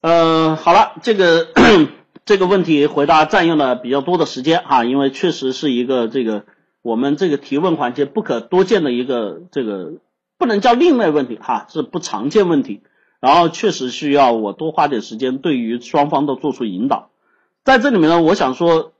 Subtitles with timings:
[0.00, 1.48] 呃，好了，这个
[2.24, 6.44] 这个问题回答占用了比较多的时间哈，因为确实是一个这个
[6.82, 9.94] 我们这个提问环节不可多见的一个这个
[10.38, 12.82] 不能叫另类问题哈，是不常见问题，
[13.18, 17.10] 然后确实需要我多花点时间对于双方都做出引导。
[17.64, 18.92] 在这里面呢，我想说，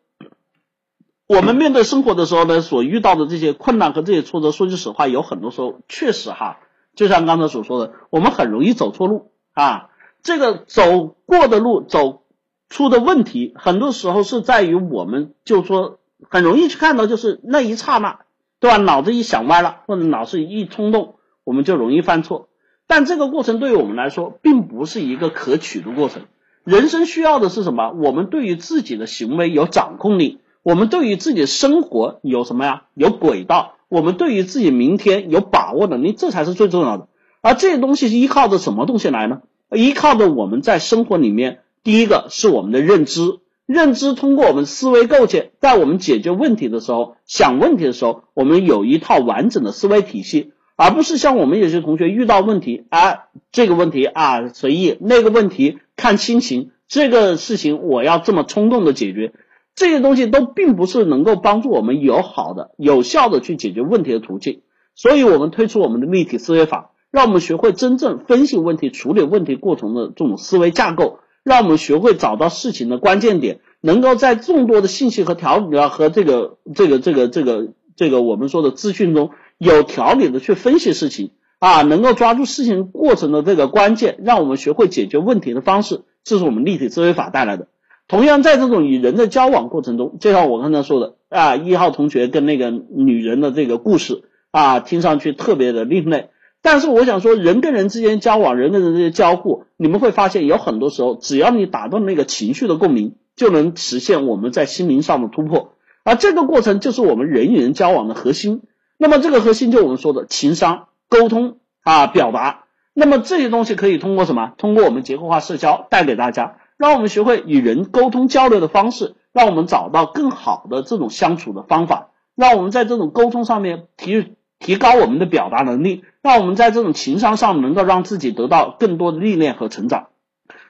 [1.28, 6.58] 我们面对生活的时候呢，所遇到的这些困难和这些挫折，说句实话，有很多时候确实哈，
[6.96, 9.90] 就像刚才所说的，我们很容易走错路啊。
[10.22, 12.22] 这个走过的路，走
[12.68, 18.20] 出的问题，很多时候是在于我们，就说很容易去看到，就是那一刹那，
[18.60, 18.76] 对吧？
[18.76, 22.48] 脑子一想歪了，或者脑子一冲动，我们就容易犯错。
[22.86, 26.22] 但这个过程对于我们来说，并不是一个可取的过程。
[26.64, 27.90] 人生需要的是什么？
[27.92, 32.82] 我们对于自己的行为有掌控力，我们对于自己的生活有什么呀？
[32.94, 37.08] 有轨道，我们对于自己明天有把握能力，这才是最重要的。
[37.40, 39.40] 而这些东西是依靠着什么东西来呢？
[39.70, 59.34] 依靠着我们在生活里面，第一个是我们的认知，认知通过我们思维构建，在我们解决问题的时候，想问题的时候，我们有一套完整的思维体系，而不是像我们有些同学遇到问题，啊，这个问题啊随意，那个问题看心情，这个事情我要这么冲动的解决，
[59.74, 64.62] 这些东西都并不是能够帮助我们有好的、有效的去解决问题的途径，
[64.94, 66.92] 所以我们推出我们的立体思维法。
[67.10, 87.68] 让我们学会真正分析问题、处理问题过程的这种思维架构，让我们学会找到事情的关键点，能够在众多的信息和条理啊和这个这个这个这个这个我们说的资讯中有条理的去分析事情啊，能够抓住事情过程的这个关键，让我们学会解决问题的方式，这是我们立体思维法带来的。
[88.06, 96.28] 同样，在这种与人的交往过程中，就像我刚才说的啊，一号同学跟那个女人的这个故事啊，听上去特别的另类。
[96.60, 105.74] 但是我想说，人跟人之间交往，人跟人之间交互，你们会发现，有很多时候，只要你打断那个情绪的共鸣，就能实现我们在心灵上的突破。
[106.04, 108.62] 而这个过程就是我们人与人交往的核心。
[108.96, 112.64] 那么这个核心就我们说的情商、沟通啊、表达。
[112.92, 114.54] 那么这些东西可以通过什么？
[114.58, 124.34] 通过我们结构化社交带给大家，让我们学会与人沟通交流的方式，让我们找到更好的这种相处的方法，让我们在这种沟通上面提。
[124.58, 130.08] 提高我们的表达能力，让我们在这种情商上能够让自己得到更多的历练和成长。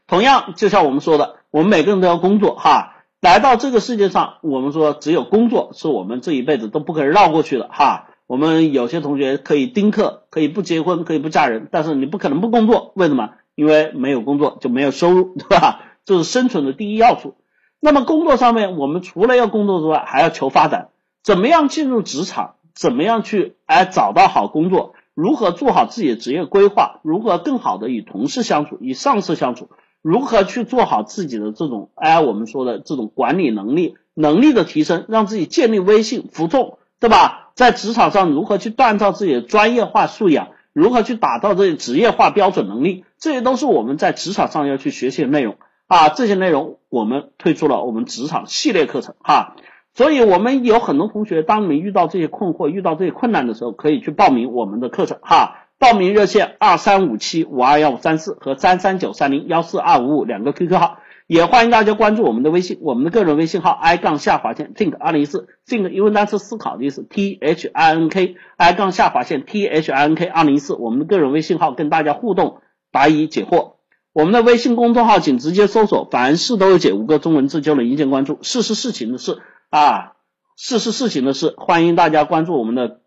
[0.06, 8.06] 同样，就像我们说的，我们每个人都要工作哈，来到这个世界上，我们说只有工作是我们这一辈子都不可以绕过去的哈。
[8.26, 12.92] 我们有些同学可以丁克，可以不结婚，可以不嫁人，但是你不可能不工作。
[12.94, 13.30] 为什么？
[13.54, 15.80] 因为没有工作就没有收入， 对吧？
[16.04, 17.36] 这是生存的第一要素。
[17.80, 20.88] 那么工作上面，我们除了要工作之外，还要求发展。
[21.22, 22.54] 怎么样进入职场？
[22.78, 24.94] 怎么样去哎找到好工作？
[25.14, 27.00] 如何做好自己的职业规划？
[27.02, 29.68] 如何更好的与同事相处、与上司相处？
[30.00, 37.50] 如何去做好自己的这种哎我们说的这种管理能力能力的提升，让自己建立威信、服众，对吧？
[37.56, 40.50] 在职场上如何去锻造自己的专业化素养？
[40.72, 43.04] 如何去打造这些职业化标准能力？
[43.18, 45.56] 这些都是我们在职场上要去学习的内容
[45.88, 46.10] 啊！
[46.10, 49.56] 这些内容我们推出了我们职场系列课程哈。
[49.98, 55.66] 所以，我们有很多同学，当你们遇到这些困惑、遇到这些困难的时候，可以去报名我们的课程哈。
[55.76, 69.90] 报名热线二三五七五二幺五三四和三三九三零幺四二五五两个 QQ 号，也欢迎大家关注我们的微信，我们的个人微信号 i 杠下划线 think 二零一四，think 英文单词思考的意思，t h i n k i 杠下划线 t h
[69.90, 72.58] i n k 二零一四，我们的个人微信号跟大家互动
[72.92, 73.72] 答疑解惑。
[74.12, 79.38] 我们的微信公众号请直接搜索“凡事都有解”五个中文字就能一键关注，事是事情的事。
[79.70, 80.14] 啊，
[80.56, 83.00] 事是事情的事，欢迎大家关注我们的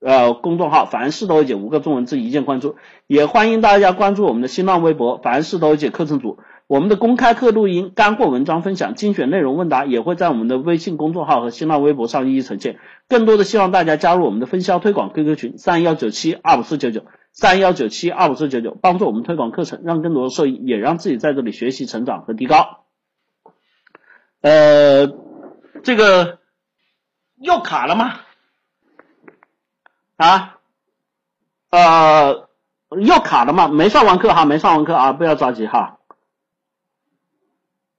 [0.00, 2.76] 呃公众号“凡事都有解”五个中文字一键关注，
[3.08, 12.78] 也欢迎大家关注我们的新浪微博“凡事都有解”课程组，我们的公开课录音、干货文章分享、精选内容问答也会在我们的微信公众号和新浪微博上一一呈现。
[13.08, 17.02] 更多的希望大家加入我们的分销推广 QQ 群三幺九七二五四九九
[17.32, 22.84] 三幺九七二五四九九，帮助我们推广课程，让更多的受益，也让自己在这里学习成长和提高。
[24.40, 25.28] 呃。
[25.82, 26.38] 这个
[27.36, 28.20] 又卡了吗？
[30.16, 30.58] 啊？
[31.70, 32.48] 呃，
[32.90, 33.68] 又卡了吗？
[33.68, 35.98] 没上完课哈，没上完课啊，不要着急哈。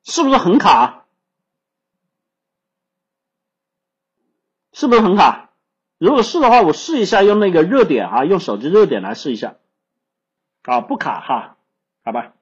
[0.03, 1.05] 是不是很卡？
[4.73, 5.51] 是不是很卡？
[5.97, 9.55] 如果是的话，我试一下用那个热点啊，用手机热点来试一下。
[10.63, 11.57] 啊，不卡哈，
[12.03, 12.33] 好吧。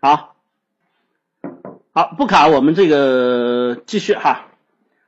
[0.00, 0.33] 好。
[1.96, 4.48] 好，不卡，我们这个继续哈。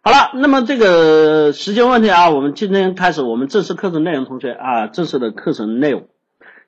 [0.02, 6.06] 好了，那么这个时间问题啊，我们今天开始我们正式课程内容，同学啊，正式的课程内容。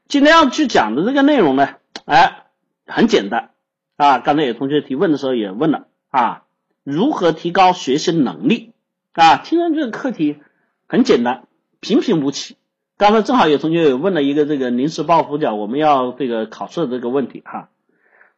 [0.09, 2.47] 今天要去讲的这个内容呢，哎，
[2.85, 3.51] 很简单
[3.97, 4.19] 啊。
[4.19, 6.43] 刚才有同学提问的时候也问了啊，
[6.83, 8.73] 如何提高学习能力
[9.13, 9.37] 啊？
[9.37, 10.39] 听上去这个课题
[10.89, 11.45] 很简单，
[11.79, 12.57] 平平无奇。
[12.97, 17.69] 刚才正好有同学也问了一个这个临时抱佛脚，我们要这个考试的这个问题哈。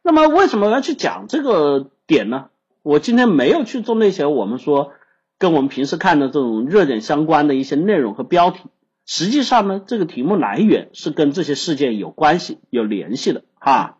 [0.01, 2.49] 那么为什么要去讲这个点呢？
[2.83, 4.93] 我今天没有去做那些我们说
[5.37, 8.61] 跟我们平时看的这种热点相关的一些内容和标题。
[9.05, 13.97] 实际上呢，这个题目来源是跟这些事件有关系、有联系的哈。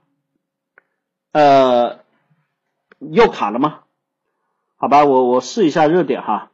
[1.31, 2.00] 呃，
[3.00, 3.81] 又卡了吗？
[4.77, 6.51] 好吧，我我试一下热点哈。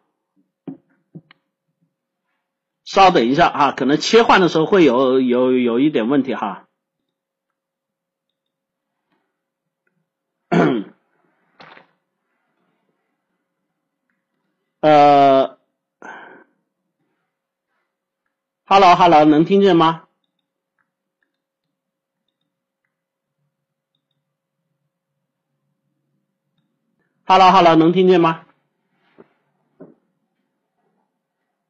[2.84, 6.67] 稍等一下啊，可能切换的时候会有有有一点问题哈。
[14.88, 15.58] 呃。
[18.64, 20.04] Hello，Hello，能听见吗
[27.26, 28.46] ？Hello，Hello，能听见吗？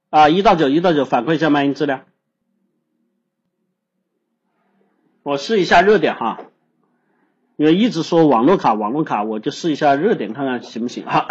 [0.09, 2.05] 啊，一到九，一到九，反馈一下麦音质量。
[5.23, 6.39] 我试一下热点哈，
[7.57, 11.27] 因为一直说网络卡，网络卡，我就试一下热点，看看行不行哈。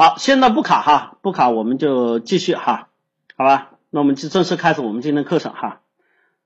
[0.00, 2.86] 好，现在不卡哈，不卡，我们就继续哈。
[3.36, 5.80] 好吧，那我们就正式开始我们今天课程哈。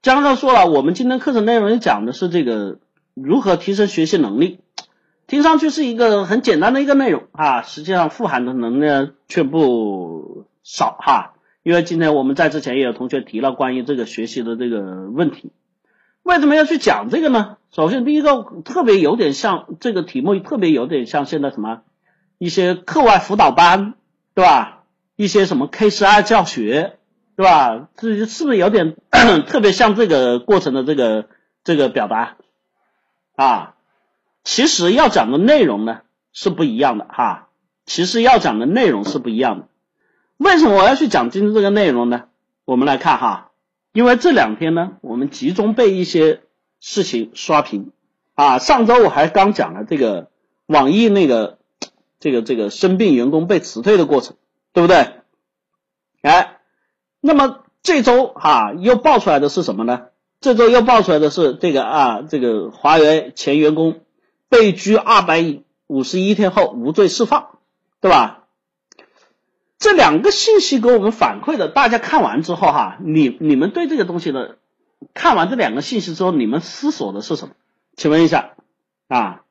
[0.00, 2.78] 刚刚说了，我们今天课程内容讲的是这个
[3.12, 4.60] 如何提升学习能力，
[5.26, 11.34] 听上去是一个很简单的一个内容啊，实际上富含的能量却不少哈。
[11.62, 15.52] 因为今天我们在之前也有同学提了关于这个学习的这个问题，
[16.22, 17.58] 为什么要去讲这个呢？
[17.70, 21.82] 首先第一个特别有点像这个题目，特别有点像现在什么
[22.42, 23.94] 一些课外辅导班，
[24.34, 24.82] 对吧？
[25.14, 26.98] 一些什么 K 十二教学，
[27.36, 27.88] 对吧？
[27.96, 28.96] 这是不是有点
[29.46, 31.28] 特别像这个过程的这个
[31.62, 32.38] 这个表达
[33.36, 33.74] 啊？
[34.42, 36.00] 其实要讲的内容呢
[36.32, 37.48] 是不一样的哈。
[37.86, 39.68] 其实要讲的内容是不一样的。
[40.36, 42.24] 为什么我要去讲今天这个内容呢？
[42.64, 43.52] 我们来看哈，
[43.92, 46.40] 因为这两天呢，我们集中被一些
[46.80, 47.92] 事情刷屏
[48.34, 48.58] 啊。
[48.58, 50.30] 上周我还刚讲了这个
[50.66, 51.58] 网易那个
[52.22, 54.36] 这个这个生病员工被辞退的过程。
[54.74, 55.16] 对不对？
[56.22, 56.56] 哎，
[57.20, 60.06] 那么这周哈又爆出来的是什么呢？
[60.40, 64.00] 这周又爆出来的是这个啊，这个华为前员工
[64.48, 67.58] 被拘二百五十一天后无罪释放，
[68.00, 68.44] 对吧？
[69.78, 74.56] 这两个信息给我们反馈的，大家看完之后哈，你你们对这个东西的
[75.12, 77.54] 看完这两个信息之后，你们思索的是什么？
[77.94, 78.54] 请问一下
[79.08, 79.41] 啊？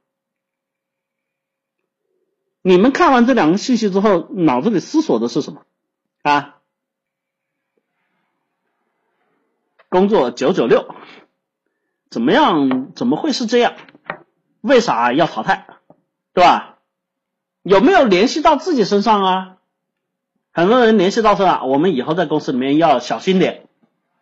[2.62, 5.64] 你们看完这两个信息之后，脑子里思索的是什么
[6.22, 6.58] 啊？
[9.90, 10.94] 工作九九六，
[12.10, 12.94] 怎么样？
[12.94, 13.74] 怎么会是这样？
[14.62, 15.68] 为啥要淘汰？
[16.34, 16.78] 对吧？
[17.64, 19.58] 有没有联系到自己身上啊？
[20.52, 23.68] 很多人联系到说啊，我们以后在公司里面要小心点，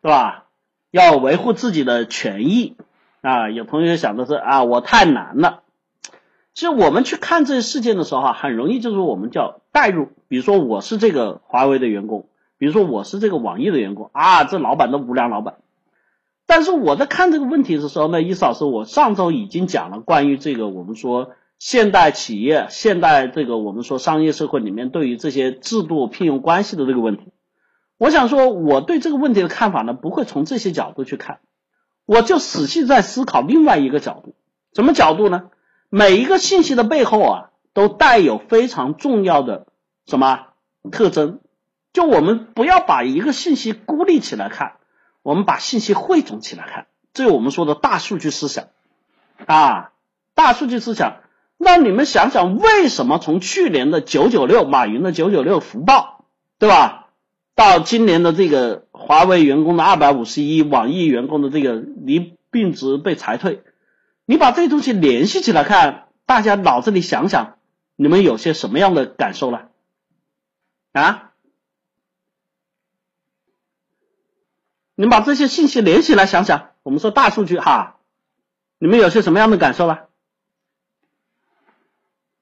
[0.01, 0.45] 对吧？
[0.91, 2.77] 要维护自己的权益
[3.21, 3.49] 啊。
[3.49, 5.63] 有同学想的是啊，我太难了。
[6.59, 10.09] 其实我们去看这些事件的时候哈，很容易就是我们叫代入。
[10.27, 12.27] 比如说我是这个华为的员工，
[12.57, 15.59] 比如说我是这个网易的员工啊，这老板都无良老板。
[16.45, 27.31] 但是我在看这个问题的时候呢，意思老师，我上周已经讲了关于这个我们说现代企业、现代这个我们说商业社会里面对于这些制度聘用关系的这个问题。
[27.97, 31.39] 我想说我对这个问题的看法呢，不会从这些角度去看，
[32.05, 34.35] 我就仔细在思考另外一个角度，
[34.73, 35.43] 什么角度呢？
[35.89, 39.67] 每一个信息的背后啊，都带有非常重要的
[40.05, 40.47] 什么
[40.91, 41.39] 特征？
[41.91, 44.77] 就我们不要把一个信息孤立起来看，
[45.23, 48.67] 我们把信息汇总起来看，这是我们说的大数据思想
[49.45, 49.91] 啊，
[50.35, 51.17] 大数据思想。
[51.57, 56.25] 那你们想想，为什么从去年的九九六，马云的九九六福报，
[56.57, 57.07] 对吧？
[57.55, 63.63] 到今年的这个华为员工的二百五十一，网易员工的这个离并职被裁退。
[64.29, 67.57] 你把这东西联系起来看，大家脑子里想想，
[67.95, 69.71] 你们有些什么样的感受了？
[70.91, 71.31] 啊？
[74.93, 77.97] 你们把这些信息连起来想想，我们说大数据哈，
[78.77, 80.09] 你们有些什么样的感受了？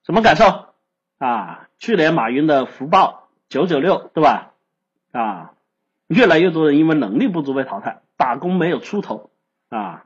[0.04, 0.74] 什么感受？
[1.20, 1.70] 啊？
[1.80, 4.52] 去年马云的福报九九六，对吧？
[5.14, 5.54] 啊？
[6.08, 9.30] 越来越多人因为能力不足被淘汰，打工没有出头
[9.70, 10.04] 啊？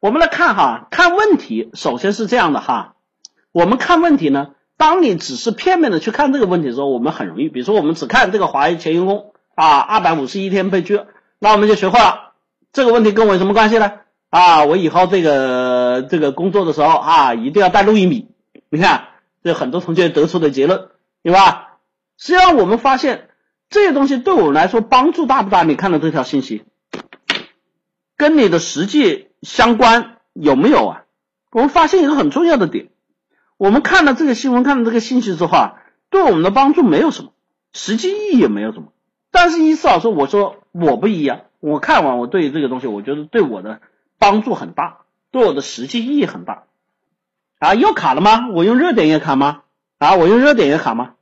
[0.00, 2.94] 我们来看哈，看问题首先是这样的哈。
[3.50, 11.00] 我们看问题呢，当你只是片面的去看这个问题的时候，我们很容易，比如说我们只看这个华为前员工啊，二百五十一天被拘，
[11.40, 12.32] 那我们就学会了
[12.72, 13.92] 这个问题跟我有什么关系呢？
[14.30, 18.28] 啊，我以后这个这个工作的时候啊，一定要带录音笔。
[18.70, 19.08] 你看，
[19.42, 20.88] 这很多同学得出的结论，
[21.22, 21.78] 对吧？
[22.18, 23.30] 实际上我们发现
[23.70, 25.62] 这些东西对我们来说帮助大不大？
[25.64, 26.64] 你看到这条信息，
[28.16, 31.04] 跟你的实际相关有没有啊？
[31.50, 32.88] 我们发现一个很重要的点，
[33.56, 37.32] 我们看了这个新闻，看了这个信息之后啊，对我们的帮助没有什么，
[37.72, 38.92] 实际意义也没有什么。
[39.30, 43.80] 但是伊思老师，我说我不一样，我看完我对这个东西，我觉得对我的。
[44.20, 46.64] 帮助很大，对我的实际意义很大
[47.60, 47.76] 啊！
[47.76, 48.48] 又卡了吗？
[48.48, 49.62] 我用热点也卡吗？
[49.98, 51.14] 啊，我用热点也卡吗？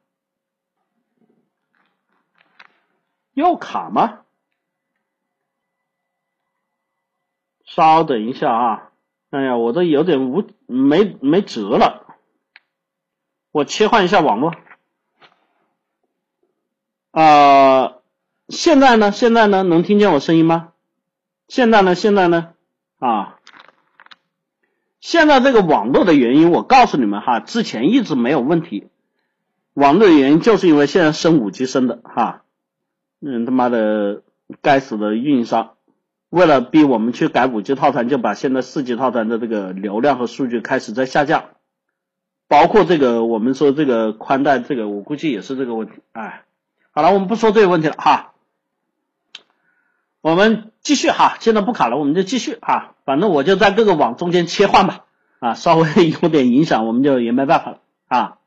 [3.35, 4.20] 又卡吗？
[7.76, 8.90] 稍等一下啊！
[9.28, 12.06] 哎呀，我这有点无没没辙了，
[13.52, 14.54] 我切换一下网络
[17.11, 17.97] 啊！
[18.49, 19.12] 现在呢？
[19.12, 19.62] 现在呢？
[19.62, 20.73] 能听见我声音吗？
[21.49, 21.95] 现在呢？
[21.95, 22.54] 现在呢？
[22.99, 23.40] 啊，
[25.00, 28.88] 现在这个网络的原因，我告诉你们哈，之前一直没有问题。
[29.75, 32.45] 网络的原因就是因为现在升五 G 升的哈，
[33.21, 34.23] 嗯他妈的
[34.62, 35.75] 该死的运营商，
[36.28, 41.45] 为了逼我们去改五 G 套餐，就把现在四 G 套餐的这个流量和数据开始在下降，
[42.49, 45.95] 包括这个我们说这个宽带，这个我估计也是这个问题。
[46.12, 46.42] 哎，
[46.90, 48.33] 好了，我们不说这个问题了哈。
[50.21, 55.04] 我们继续哈，现在不卡了，我们就继续哈，反正我就在各个网中间切换吧，
[55.38, 57.78] 啊，稍微有点影响，我们就也没办法了
[58.09, 58.38] 啊。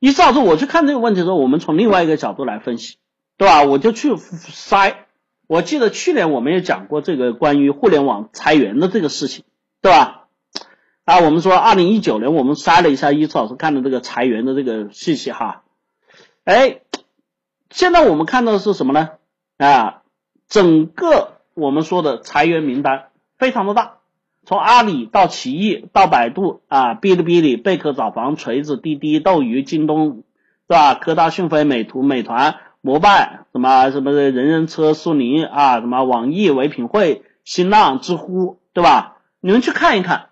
[0.00, 2.96] 一照着我去看这个问题的时候，我们从另外一个角度来分析，
[3.36, 3.62] 对吧？
[3.62, 4.96] 我就去筛，
[5.46, 9.44] 我记得去年我们也讲过这个关于互联网裁员的这个事情，
[9.80, 10.26] 对吧？
[11.04, 15.62] 啊，我们说二零一九年我们筛了一下一次老师看的这个裁员的这个信息哈，
[16.44, 16.80] 哎，
[17.70, 19.10] 现在我们看到的是什么呢？
[19.58, 20.02] 啊？
[20.48, 23.06] 整个我们说的裁员名单
[23.38, 23.98] 非常的大，
[24.44, 30.24] 从阿里到奇艺到百度啊，哔哩哔哩、贝壳找房、锤子、滴滴、斗鱼、京东，
[30.68, 30.94] 是吧？
[30.94, 39.16] 科大讯飞、美图、美团、摩拜，什么什么人人车、苏宁啊，什么网易、唯品会、新浪、知乎，对吧？
[39.40, 40.28] 你们去看一看，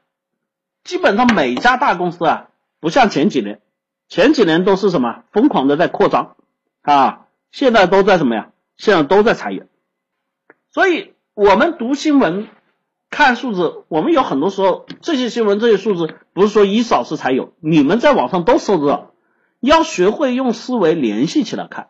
[0.84, 3.60] 基本上每家大公司啊，不像前几年，
[4.08, 6.36] 前几年都是什么疯狂的在扩张
[6.82, 8.50] 啊，现在都在什么呀？
[8.76, 9.66] 现在都在裁员。
[10.70, 12.46] 所以，我们读新闻、
[13.10, 19.10] 看数字，我们有很多时候这些新闻、这些数字不是说一扫师才有，你们在网上都搜得到。
[19.58, 21.88] 要学会用思维联系起来看。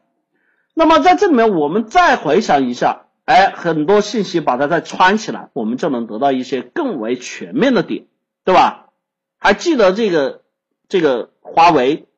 [0.74, 8.06] 那么在这里面，我们再回想一下，哎，很多信息把它再串起来，我们就能得到一些更为全面的点，
[8.44, 8.90] 对吧？
[9.38, 10.42] 还记得这个
[10.88, 12.08] 这个华为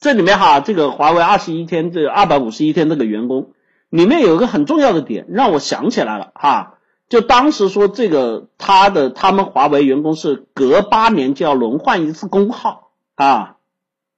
[0.00, 3.52] 这里面哈，这个华为二十一天，这个二百五十一天这个员工。
[3.88, 6.78] 里面有一个很重要的点，让我想起来了哈，
[7.10, 13.56] 就当时说这个他的他们华为员工是隔八年就要轮换一次工号啊，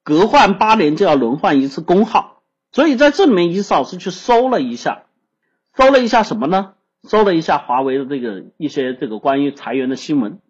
[0.05, 2.34] 隔换八年就要轮换一次工号，
[2.75, 5.05] 所以在这里面，伊思老师去搜了一下，
[5.77, 6.73] 搜了一下什么呢？
[7.05, 10.41] 搜了一下华为的这个一些这个关于裁员的新闻，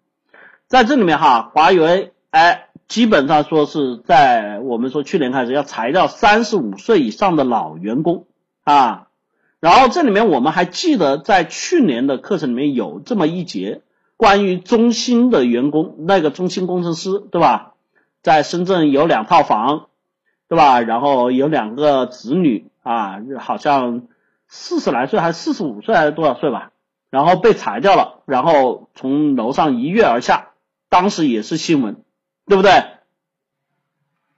[0.67, 8.25] 在这里面哈，华为哎，基本上说是在我们说去年开始要裁掉三十五岁以上的老员工
[8.63, 9.09] 啊。
[9.61, 13.83] 然后这里面我们还记得，在去年的课程里面有这么一节
[14.17, 17.75] 关于中兴的员工，那个中兴工程师，对吧？
[18.23, 19.89] 在深圳有两套房，
[20.49, 20.81] 对吧？
[20.81, 24.09] 然后有两个子女啊，好像
[24.49, 26.73] 四十来岁还是四十五岁还是多少岁吧？
[27.11, 30.51] 然后被裁掉了，然后从楼上一跃而下，
[30.89, 32.03] 当时也是新闻，
[32.47, 32.85] 对不对？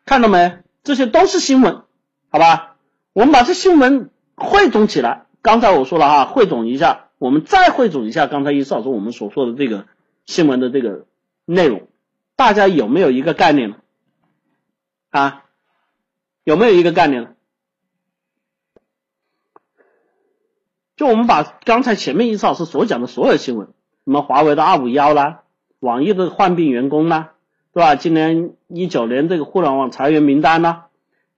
[0.04, 0.58] 看到没？
[0.82, 1.82] 这些都是新闻，
[2.30, 2.76] 好吧？
[3.12, 4.10] 我们把这新闻。
[4.38, 9.86] 汇总起来，刚才我说了哈，汇总一下，我们再汇总一下刚才一少说我们所说的这个
[10.26, 11.06] 新闻的这个
[11.46, 11.88] 内容，
[12.36, 13.76] 大家有没有一个概念呢？
[15.08, 15.44] 啊，
[16.46, 17.30] 有没有一个概念呢？
[20.94, 23.66] 就我们把刚才前面一老师所讲的所有新闻，
[24.04, 25.42] 什么华为的二五幺啦，
[25.80, 27.32] 网易的患病员工啦，
[27.72, 27.96] 对吧？
[27.96, 30.84] 今年一九年这个互联网裁员名单啦。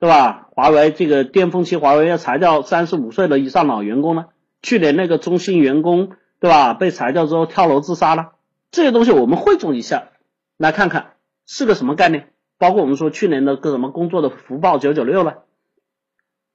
[0.00, 0.46] 对吧？
[0.52, 4.26] 华为这个巅峰期，华为要裁掉三十五岁的以上老员工呢。
[4.62, 6.74] 去年那个中兴员工，对吧？
[6.74, 8.34] 被裁掉之后跳楼自杀了。
[8.70, 10.10] 这些东西我们汇总一下，
[10.58, 11.14] 来看看
[11.46, 12.28] 是个什么概念。
[12.58, 15.44] 包括我们说去年的个什么工作的福报九九六了，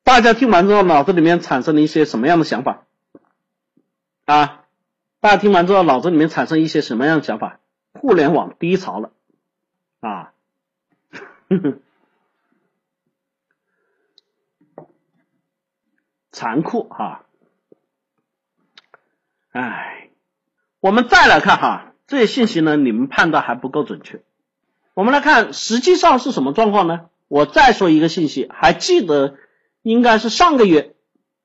[0.04, 2.86] 大家听完之后脑子里面产生了一些什么样的想法？
[4.26, 4.66] 啊，
[5.22, 7.60] 大家听完之后脑子里面产生一些什么样的想法？
[7.94, 9.12] 互联网低潮了
[10.02, 10.34] 啊！
[16.32, 17.26] 残酷哈，
[19.52, 20.10] 哎，
[20.80, 24.24] 我们再来看哈，这些信息呢，你们判断还不够准确。
[24.94, 27.10] 我们来看，实际上是什么状况呢？
[27.28, 29.36] 我再说一个信息，还记得
[29.82, 30.94] 应该是上个月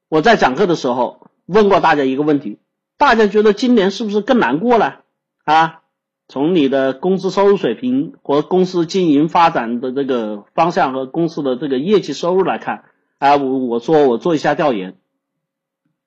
[0.08, 2.58] 我在讲课的时候问过大家一个问题，
[2.98, 5.00] 大家觉得今年是不是更难过了
[5.44, 5.80] 啊？
[6.28, 12.84] 从你的工资收入水平和公司经营发展的这个方向和公司的这个业绩收入来看，
[13.18, 14.90] 啊，我我说我做一下调研，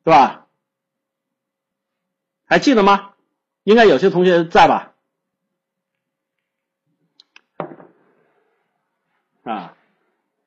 [0.03, 0.45] 是吧？
[2.45, 3.13] 还记得吗？
[3.63, 4.90] 应该有些同学在吧？
[9.43, 9.73] 啊，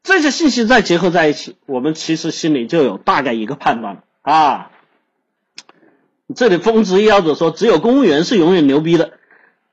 [0.05, 4.71] 这些信息再结合在一起，我们其实心里就有大概一个判断了啊。
[6.35, 9.19] 这里风职业者说，只有公务员是永远牛逼的，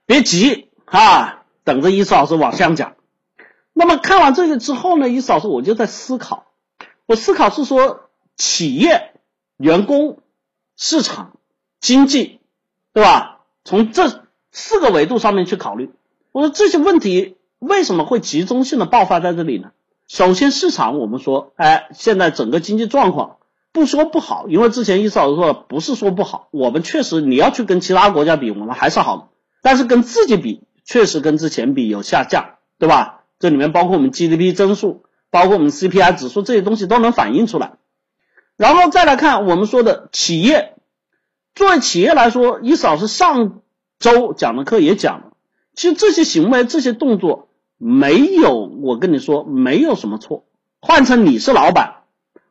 [0.06, 2.96] 别急啊，等着伊斯老师往下讲。
[3.74, 6.48] 那么看完这个之后呢，伊斯老师我就在思考，
[7.06, 9.14] 我思考是说，企业、
[9.58, 10.20] 员工、
[10.76, 11.38] 市场、
[11.80, 12.40] 经济，
[12.94, 13.42] 对吧？
[13.64, 15.92] 从这四个维度上面去考虑，
[16.32, 17.38] 我说这些问题。
[17.62, 19.70] 为什么会集中性的爆发在这里呢？
[20.08, 23.38] 首先，市场我们说，哎，现在整个经济状况
[23.72, 29.28] 不说不好，因为之前伊思老师说不是说不好，我们确实你要去跟其他国家比，我们还是好的，
[29.62, 33.26] 但是跟自己比，确实跟之前比有下降，对吧？
[33.38, 37.74] 这里面包括我们 GDP 增速，包括我们 CPI 指数这些东西都能反映出来。
[38.58, 40.74] 然后再来看我们说的企业，
[41.54, 43.62] 作为企业来说，伊思老师上
[44.00, 45.32] 周讲的课也讲了，
[45.76, 47.50] 其实这些行为、这些动作。
[47.84, 50.46] 没有，我跟你说，没有什么错。
[50.82, 52.04] 换成你是老板，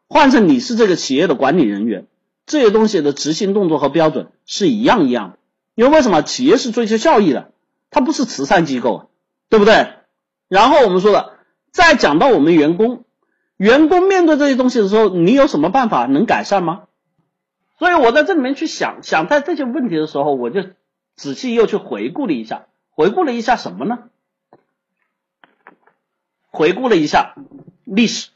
[0.08, 2.08] 换成你是这个企业的管理人员，
[2.46, 5.38] 这些东西的执行动作和标准是一样一样的。
[5.76, 6.22] 因为为什么？
[6.22, 7.52] 企业是追求效益的，
[7.90, 9.08] 它不是慈善机构，
[9.48, 9.86] 对不对？
[10.48, 11.34] 然后我们说的，
[11.70, 13.04] 再讲到我们员工，
[13.56, 16.82] 员工面对这些东西的时候，你有什么办法能改善吗？
[17.78, 20.64] 所以我在这里面去想想，在这些问题的时候，我就
[21.14, 24.09] 仔细又去回顾了一下，回顾了一下什么呢？
[26.50, 27.34] 回顾了一下
[27.84, 28.30] 历史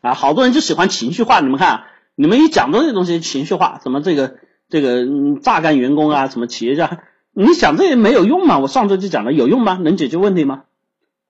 [0.00, 1.40] 啊，好多人就喜欢情绪化。
[1.40, 4.36] 你们看，你们一讲到这些东西，情绪化，什么这个
[4.68, 5.06] 这个
[5.40, 7.02] 榨干员工啊，什么企业家，
[7.32, 8.58] 你想这些没有用吗？
[8.58, 9.78] 我上周就讲了，有用吗？
[9.82, 10.64] 能解决问题吗？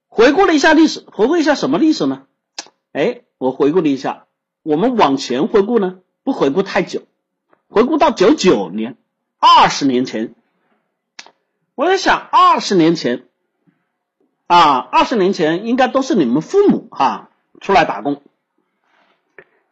[0.09, 2.25] 回顾了一下历史，回顾一下什么历史呢？
[2.93, 4.27] 哎，我回顾了一下，
[4.63, 7.03] 我们往前回顾呢，不回顾太久，
[7.69, 8.97] 回顾到九九年，
[9.39, 10.35] 二十年前，
[11.75, 13.25] 我在想，二十年前。
[14.55, 17.29] 啊，二十年前应该都是你们父母哈
[17.61, 18.23] 出来打工，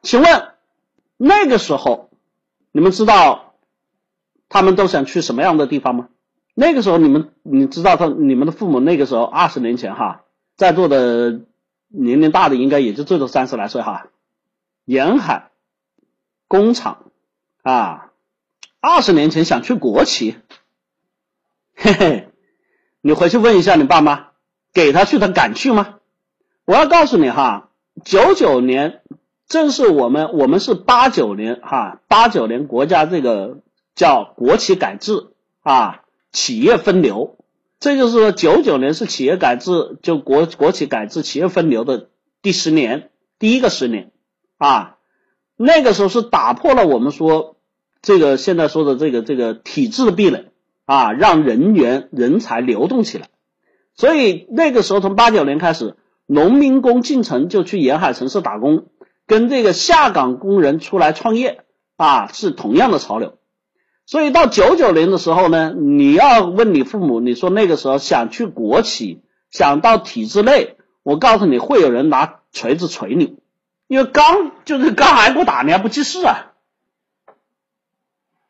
[0.03, 0.49] 请问
[1.17, 2.11] 那个时候
[2.73, 3.55] 你们知道
[4.49, 6.09] 他们都想去什么样的地方吗？
[6.55, 10.25] 那个时候你们你知道他你们的父母那个时候二十年前哈
[10.57, 11.43] 在座的
[11.87, 14.09] 年龄大的应该也就最多三十来岁哈，
[14.85, 15.53] 沿海
[16.49, 17.05] 工厂
[17.63, 18.11] 啊，
[18.81, 20.35] 二十年前想去国企，
[21.77, 22.29] 嘿嘿，
[23.01, 24.32] 你回去问一下你爸妈。
[24.73, 25.97] 给他去，他敢去吗？
[26.65, 27.71] 我要告诉你哈，
[28.05, 29.03] 九九年
[29.49, 33.59] 正是我们，我们是八九年哈，八九年国家这个
[33.95, 35.27] 叫国企改制
[35.61, 37.37] 啊，企业分流，
[37.81, 42.09] 这就是说九九年是企业改制，就国国企改制、企业分流的
[42.41, 44.13] 第十年，第一个十年
[44.57, 44.97] 啊，
[45.57, 47.57] 那个时候是打破了我们说
[48.01, 50.47] 这个现在说的这个这个体制的壁垒
[50.87, 53.29] 啊，让人员人才流动起来。
[53.95, 58.87] 所以那个时候，从八九年开始，农民工进城就去沿海城市打工，
[59.27, 61.65] 跟这个下岗工人出来创业
[61.97, 63.35] 啊，是同样的潮流。
[64.07, 73.37] 所以到九九年的时候呢，你要问你父母，你说那个时候想去国企，想到体制内，我告诉你会有人拿锤子锤你，
[73.89, 76.52] 因为刚就是刚挨过打，你还不记事啊。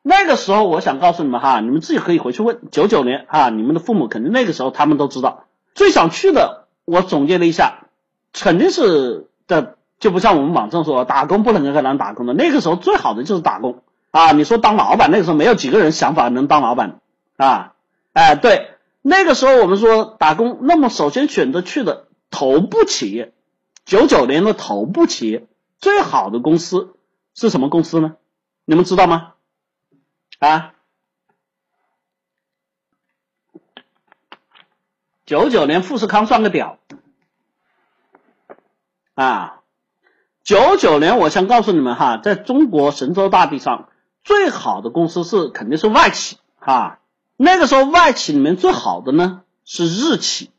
[0.03, 5.45] 那个时候，我想告诉你们哈，你们自己可以回去问九九年啊，你们的父母肯定那个时候他们都知道。
[5.75, 7.87] 最想去的，我总结了一下，
[8.33, 12.35] 肯定是的，就不像我们网上说打工不能跟人打工的。
[12.35, 14.33] 那个时候最好的就是打工啊！
[14.33, 17.01] 你说当老板，那个时候没有几个人想法能当老板
[17.37, 17.75] 啊！
[18.13, 23.33] 哎，对，那个时候我们说打工，那么首先选择去的头部企业，
[23.85, 25.47] 九九年的头部企业
[25.79, 26.95] 最好的公司
[27.35, 28.17] 是什么公司呢？
[28.65, 29.32] 你们知道吗？
[30.43, 30.75] 啊，
[35.25, 36.81] 九九年富士康算个屌
[39.15, 39.61] 啊！
[40.43, 43.89] 九九年，我想告诉你们哈，在中国神州大地上
[44.25, 46.99] 最好的公司是肯定是外企哈。
[47.37, 50.51] 那个时候外企里面最好的呢是日企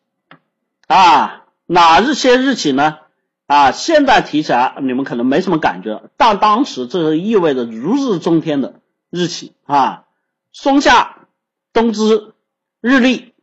[0.88, 3.00] 啊，哪日些日企呢？
[3.48, 8.80] 啊，现在提起来你们可能没什么感觉，但当时这是意味着如日中天的。
[9.13, 10.06] 日企啊，
[10.52, 11.28] 松下、
[11.71, 12.34] 东芝、
[12.82, 13.36] 日立，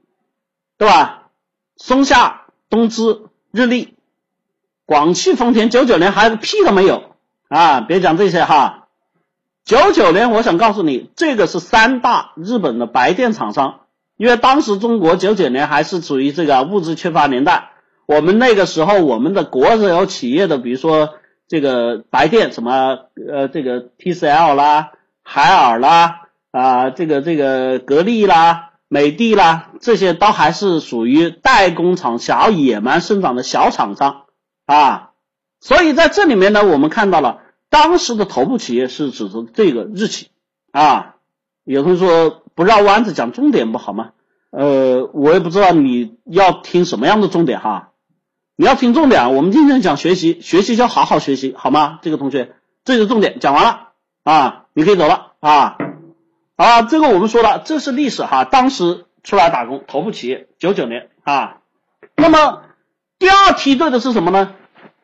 [0.78, 1.28] 对吧？
[1.76, 3.94] 松下、东芝、日立，
[4.84, 7.14] 广汽丰田九九年还屁都没有
[7.48, 7.82] 啊！
[7.82, 8.88] 别讲这些哈。
[9.64, 13.82] 九九年，我想告诉你，这个是三大日本的白电厂商，
[14.16, 17.70] 因为当时中国九九年还是处于这个物质缺乏年代，
[18.06, 21.10] 我们那个时候我们的国有企业的，比如说
[21.46, 22.98] 这个白电什么
[23.32, 34.24] 呃，这个 TCL 啦、海尔啦啊，这个这个格力啦、美的啦，这些都还是属于代工厂、小野蛮生长的小厂商
[34.66, 35.10] 啊，
[35.60, 37.40] 所以在这里面呢，我们看到了。
[37.72, 40.30] 当时的头部企业是指的这个日企
[40.72, 41.14] 啊，
[41.62, 44.10] 有同学说不绕弯子讲重点不好吗？
[44.50, 47.92] 呃，我也不知道你要听什么样的重点哈，
[48.56, 52.00] 你要听重点，我们今天讲学习，学习就好好学习好吗？
[52.02, 53.89] 这个同学，这是重点，讲完了
[54.22, 55.76] 啊，你可以走了啊。
[56.56, 61.58] 啊，这个我们说了，这是历史哈，当时出来打工，头部企业九九年啊。
[62.16, 62.62] 那么
[63.18, 64.54] 第二梯队的是什么呢？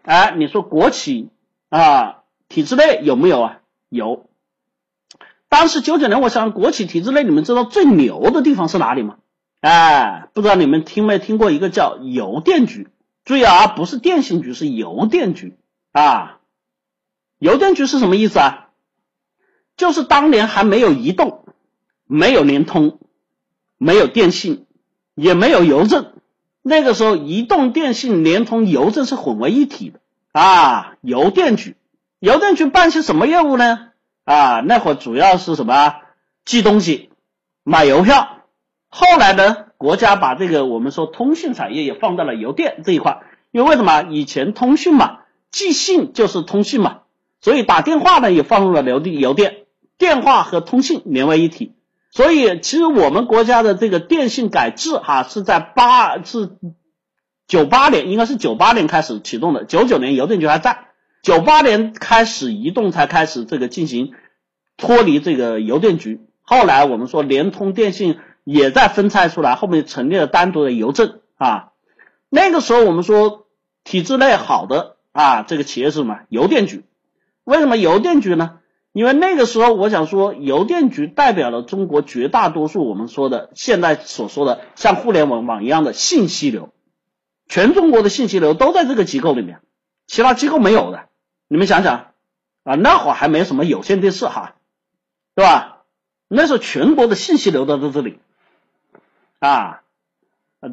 [0.03, 1.31] 哎，你说国企
[1.69, 2.23] 啊。
[2.49, 3.59] 体制内有没有啊？
[3.89, 4.29] 有。
[5.49, 9.17] 当时九九年，我想国企体制内，你们知道最牛的地方是哪里吗？
[9.61, 12.89] 哎，不知道你们听没听过一个叫邮电局？
[13.25, 15.59] 注意啊，不是电信局，是邮电局
[15.91, 16.39] 啊。
[17.41, 18.66] 邮电局是什么意思啊？
[19.77, 21.45] 就是当年还没有移动，
[22.07, 22.99] 没有联通，
[23.79, 24.67] 没有电信，
[25.15, 26.13] 也没有邮政。
[26.63, 30.01] 那个时候，移动、电信、联通、邮政是混为一体的
[30.33, 30.95] 啊。
[31.01, 31.77] 邮电局。
[32.19, 33.91] 邮电局办些什么业务呢？
[34.25, 35.95] 啊，那会儿主要是什么？
[36.45, 37.11] 寄东西、
[37.63, 38.39] 买邮票。
[38.89, 43.21] 后来呢，国家把这个我们说通信产业也放到了邮电这一块，
[43.53, 44.03] 因为为什么？
[44.11, 45.19] 以前通讯嘛，
[45.51, 47.01] 寄信就是通讯嘛，
[47.41, 49.66] 所以打电话呢也放入了邮电，邮电
[49.99, 51.75] 电话和通信连为一体。
[52.11, 56.57] 所以其实我们国家的这个电信改制哈是在八是
[57.47, 60.87] 九八年，应该是九八年开始启动的，九九年邮电局还在。
[61.23, 64.13] 九八年开始，移动才开始这个进行
[64.77, 66.21] 脱离这个邮电局。
[66.41, 71.73] 后来我们说联通、电信也在分拆出来，后面成立了单独的邮政啊。
[72.29, 73.47] 那个时候我们说
[73.83, 76.21] 体制内好的啊，这个企业是什么？
[76.29, 76.85] 邮电局。
[77.45, 78.59] 为什么邮电局呢？
[78.97, 86.73] 因为那个时候我想说，邮电局代表了中国绝大多数我们说的现在所说的像互联网网一样的信息流，
[87.47, 89.61] 全中国的信息流都在这个机构里面，
[90.07, 91.11] 其他机构没有的。
[91.47, 92.13] 你们想想
[92.65, 94.55] 啊，那会儿还没什么有线电视哈，
[95.35, 95.83] 对吧？
[96.29, 98.19] 那时候全国的信息流都在这里
[99.41, 99.83] 啊，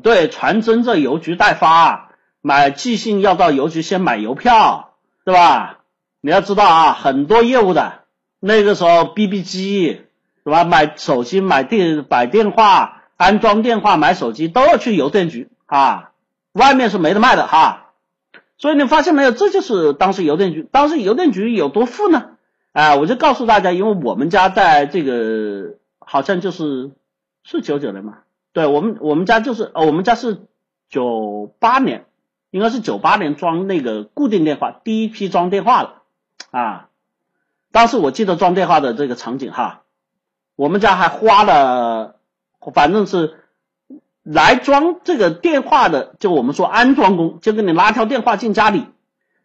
[0.01, 4.93] 对，传真在邮局代发，买寄信要到邮局先买邮票，
[5.25, 5.79] 对吧？
[6.21, 8.02] 你要知道啊，很多业务的
[8.45, 10.01] 那个时候，BB 机
[10.43, 10.65] 是吧？
[10.65, 16.11] 买手机、买电、买电话、安装电话、买手机都要去邮电局啊，
[16.51, 17.93] 外面是没得卖的哈。
[18.57, 22.31] 所以你发现没有，这就是当时邮电局，当时邮电局有多富呢？
[22.73, 26.91] 啊，我就告诉大家，因为我们家在这个好像就是
[27.45, 28.17] 是九九年嘛，
[28.51, 30.41] 对我们我们家就是哦，我们家是
[30.89, 32.03] 九八年，
[32.51, 36.01] 应该是九八年装那个固定电话，第一批装电话了
[36.51, 36.89] 啊。
[37.73, 39.81] 当时我记得装电话的这个场景哈，
[40.55, 42.15] 我们家还花了，
[42.73, 43.41] 反正是。
[44.25, 48.85] 来装这个电话的，就我们说安装工，就给你拉条电话进家里，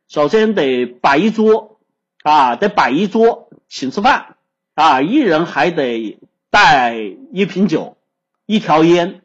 [0.06, 1.80] 首先得摆一桌
[2.22, 4.36] 啊，得摆一桌请吃饭
[4.74, 6.94] 啊，一人还得带
[7.32, 7.96] 一瓶酒，
[8.46, 9.22] 一条烟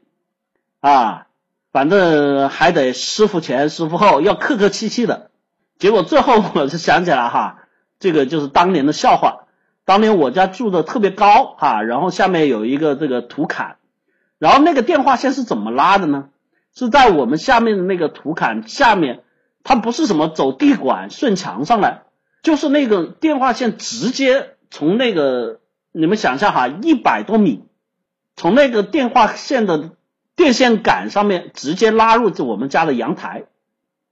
[0.80, 1.28] 啊，
[1.72, 5.30] 反正还得师傅前师傅后，要客客气气的。
[5.78, 7.62] 结果最后我是想起来哈，
[8.04, 9.46] 这个就是当年的笑话。
[9.86, 13.78] 当年我家住的特别高哈，然后下面有一个这个土坎。
[14.39, 16.26] 然后那个电话线是怎么拉的呢？
[16.76, 19.22] 是在我们下面的那个土坎下面，
[19.63, 22.02] 它不是什么走地管顺墙上来，
[22.42, 25.62] 就是那个电话线直接从那个
[25.94, 27.63] 你们想象哈，一百多米，
[28.36, 29.92] 从那个电话线的
[30.36, 33.46] 电线杆上面直接拉入我们家的阳台。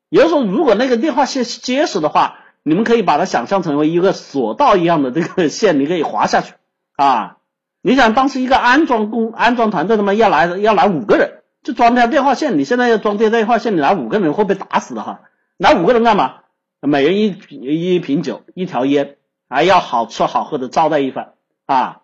[0.08, 6.54] 也就是说，如果那个电话线结实的话，你们可以把它想象成为一个索道一样的这个线，你可以滑下去
[6.95, 7.38] 啊。
[7.82, 12.60] 你想当时一个安装工、安装团队他妈要来要来五个人，就装条电话线。
[12.60, 15.21] 你现在要装电电话线，你来五个人会被打死的哈。
[15.58, 16.36] 来五个人干嘛？
[16.80, 19.17] 每人一瓶一瓶酒，一条烟，
[19.50, 21.34] 还要好吃好喝的招待一番
[21.65, 22.02] 啊。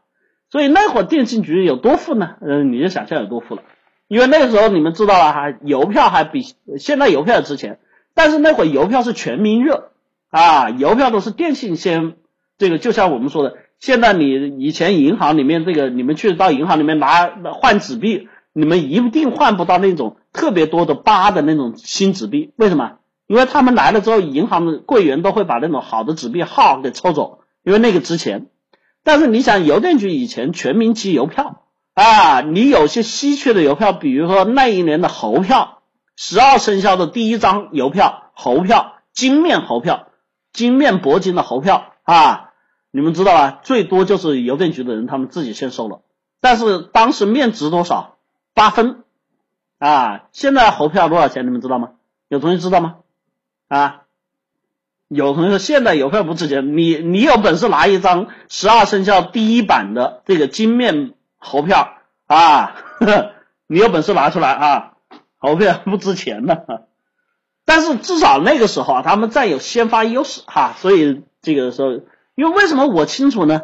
[0.49, 2.35] 所以那会儿电信局有多富呢？
[2.41, 3.61] 嗯，你就想象有多富了。
[4.07, 6.43] 因为那个时候你们知道了哈，邮票还比
[6.79, 7.79] 现在邮票值钱，
[8.15, 9.91] 但是那会儿邮票是全民热
[10.29, 12.15] 啊，邮票都是电信先
[12.57, 13.57] 这个，就像我们说的。
[13.79, 22.93] 现在你以前银行里面这个，你们去到银行里面拿换纸币，你们一定换不到那种特别多的八的那种新纸币，为什么？
[23.27, 28.47] 因为他们来了之后，银行的柜员都会把那种好的纸币号给抽走，因为那个值钱。
[29.03, 31.61] 但是你想，邮电局以前全民寄邮票
[31.93, 35.83] 啊，你有些稀缺的邮票，比如说那一年的猴票，
[36.15, 40.06] 十二生肖的第一张邮票，猴票，金面猴票。
[40.57, 42.49] 金面铂金的猴票啊，
[42.89, 43.59] 你们知道吧？
[43.61, 46.01] 最多就是邮电局的人他们自己先收了，
[46.41, 48.17] 但是当时面值多少？
[48.55, 49.03] 八分
[49.77, 50.23] 啊！
[50.31, 51.45] 现在猴票多少钱？
[51.45, 51.91] 你们知道吗？
[52.27, 52.95] 有同学知道吗？
[53.67, 54.01] 啊，
[55.09, 62.77] 有同学说现在邮票不值钱，你你有本事拿一张十二生肖第一版的这个金面猴票啊，
[63.69, 64.93] 你有本事拿出来啊，
[65.37, 66.86] 猴票不值钱的。
[67.67, 71.91] 但是至少那个时候啊，他们占有先发优势哈，所以这个时候，
[72.33, 73.61] 因为为什么我清楚呢？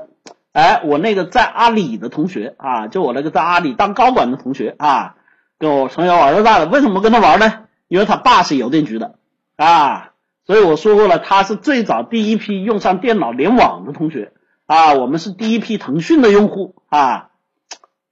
[0.51, 5.15] 哎，我那个在阿里的同学啊，就我那个在阿里当高管的同学啊，
[5.57, 7.61] 跟我从小玩到大的，为什么跟他玩呢？
[7.87, 9.15] 因为他爸是邮电局的
[9.55, 10.11] 啊，
[10.45, 14.33] 所以我说过了，他是最早第一批用上电脑联网的同学
[14.65, 17.29] 啊，我们是第一批腾讯的用户啊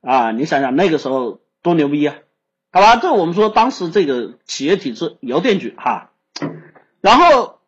[0.02, 2.16] 啊，你想想那个时候多牛逼啊！
[2.74, 6.12] 好吧，这我们说当时这个企业体制，邮电局哈，
[7.02, 7.60] 然后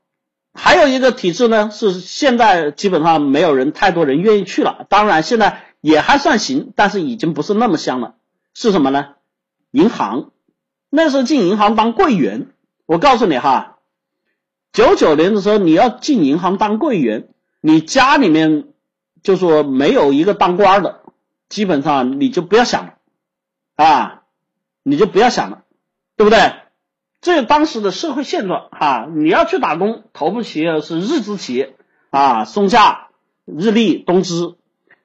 [0.54, 4.86] 还有一个体制呢，是现在基本上没有人太多人愿意去了。
[4.88, 8.16] 当然现在也还算行，但是已经不是那么香了。
[8.54, 9.16] 是什么呢？
[9.72, 10.32] 银行
[10.90, 12.48] 那时候进银行当柜员，
[12.86, 13.80] 我告诉你哈，
[14.72, 17.28] 九九年的时候你要进银行当柜员，
[17.60, 18.70] 你家里面
[19.22, 21.02] 就说没有一个当官的，
[21.50, 22.94] 基本上你就不要想了
[23.76, 24.23] 啊。
[24.84, 25.64] 你就不要想了，
[26.18, 26.54] 对不对？
[27.22, 31.78] 这当时的社会现状哈，你要去打工，头部企业是日资企业
[32.10, 33.08] 啊，松下、
[33.46, 34.56] 日立、东芝，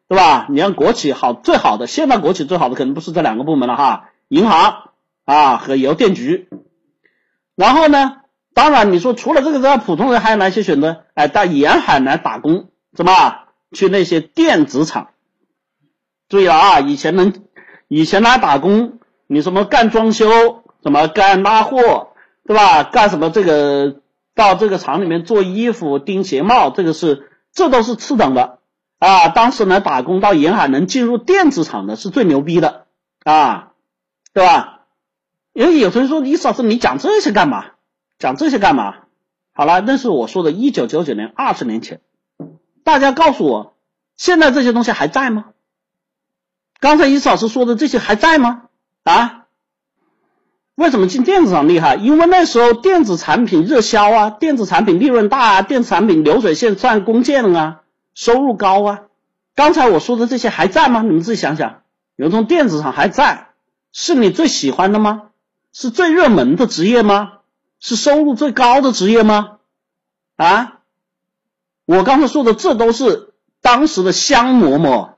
[0.09, 0.49] 对吧？
[0.51, 4.91] 你看国企好最好的，现在国企最好的可能不是这两个部门了哈，银行
[5.25, 6.49] 啊和邮电局。
[7.55, 8.17] 然后呢，
[8.53, 11.05] 当然你说除了这个之外，普通人还有哪些选择？
[11.15, 13.13] 哎，到沿海来打工，什么？
[13.73, 15.11] 去那些电子厂。
[16.29, 17.33] 注意了啊，以前能
[17.87, 18.98] 以前来打工。
[19.29, 22.15] 你什么干装修，什么干拉货，
[22.47, 22.83] 对吧？
[22.83, 24.01] 干什么这个
[24.35, 28.59] 到这个厂里面做衣服、钉鞋帽，这个是这都是次等的
[28.99, 29.29] 啊。
[29.29, 32.87] 当时能打工到沿海能进入电子厂的是最牛逼的
[33.23, 33.73] 啊，
[34.33, 34.87] 对吧？
[35.53, 37.67] 因为有同学说，李老师你讲这些干嘛？
[38.19, 38.95] 讲这些干嘛？
[39.53, 42.01] 好了，那是我说的，一九九九年，二十年前，
[42.83, 43.75] 大家告诉我，
[44.17, 45.47] 现在这些东西还在吗？
[46.81, 48.68] 刚才伊老师说的这些还在吗？
[49.09, 49.47] 啊，
[50.75, 51.97] 为什么进电子厂厉害？
[51.97, 57.81] 因为那时候电子产品热销啊，电子产品利润大啊，电子产品流水线赚工件啊，
[58.15, 59.01] 收入高啊。
[59.55, 61.01] 刚才我说的这些还在吗？
[61.03, 61.81] 你们自己想想，
[62.17, 63.49] 有种电子厂还在，
[63.93, 65.31] 是你最喜欢的吗？
[65.73, 67.33] 是最热门的职业吗？
[67.81, 69.59] 是收入最高的职业吗？
[70.37, 70.81] 啊，
[71.87, 75.18] 我刚才说的这都是当时的香馍馍。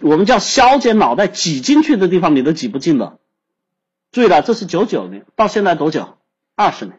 [0.00, 3.18] 我们叫削尖脑袋挤进去的地方，你都挤不进的。
[4.12, 6.16] 注意了，这是九九年，到现在多久？
[6.54, 6.98] 二十年。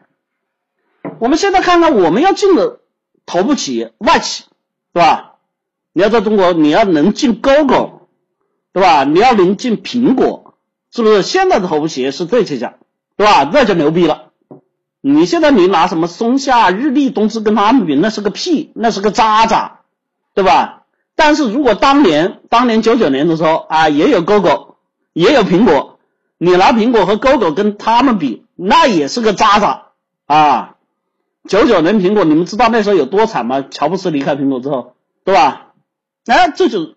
[1.18, 2.80] 我们现在看看我们要进的
[3.26, 4.44] 头部企业，外企，
[4.92, 5.34] 对吧？
[5.92, 8.02] 你要在中国，你要能进 Google，
[8.72, 9.04] 对吧？
[9.04, 10.54] 你要能进苹果，
[10.92, 11.22] 是不是？
[11.22, 12.74] 现在的头部企业是这些家，
[13.16, 13.50] 对吧？
[13.52, 14.30] 那就牛逼了。
[15.00, 19.80] 你现在你拿什么松下、日立、东芝跟他们比，那是个屁，那是个渣渣，
[20.34, 20.77] 对吧？
[21.20, 24.76] 但是如果当年当年九九年的时候啊，也有 GoGo，
[25.12, 25.98] 也有苹果，
[26.38, 29.86] 你拿苹果和 GoGo 跟他们比，那也是个渣渣
[30.26, 30.76] 啊！
[31.48, 33.64] 九九年苹果，你们知道那时候有多惨吗？
[33.68, 35.72] 乔布斯离开苹果之后，对吧？
[36.26, 36.94] 哎，这就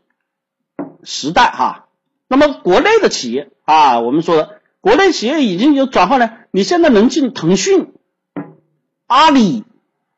[1.04, 1.88] 时代哈。
[2.28, 7.92] 那么国内的企业啊，我们说的国内企业已经有转换了，你现在能进腾讯、
[9.08, 9.64] 阿里，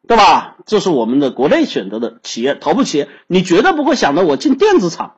[0.09, 0.52] 对吧？
[0.65, 5.15] 这是我们的国内选择的企业，头部企业，你绝对不会想着我进电子厂，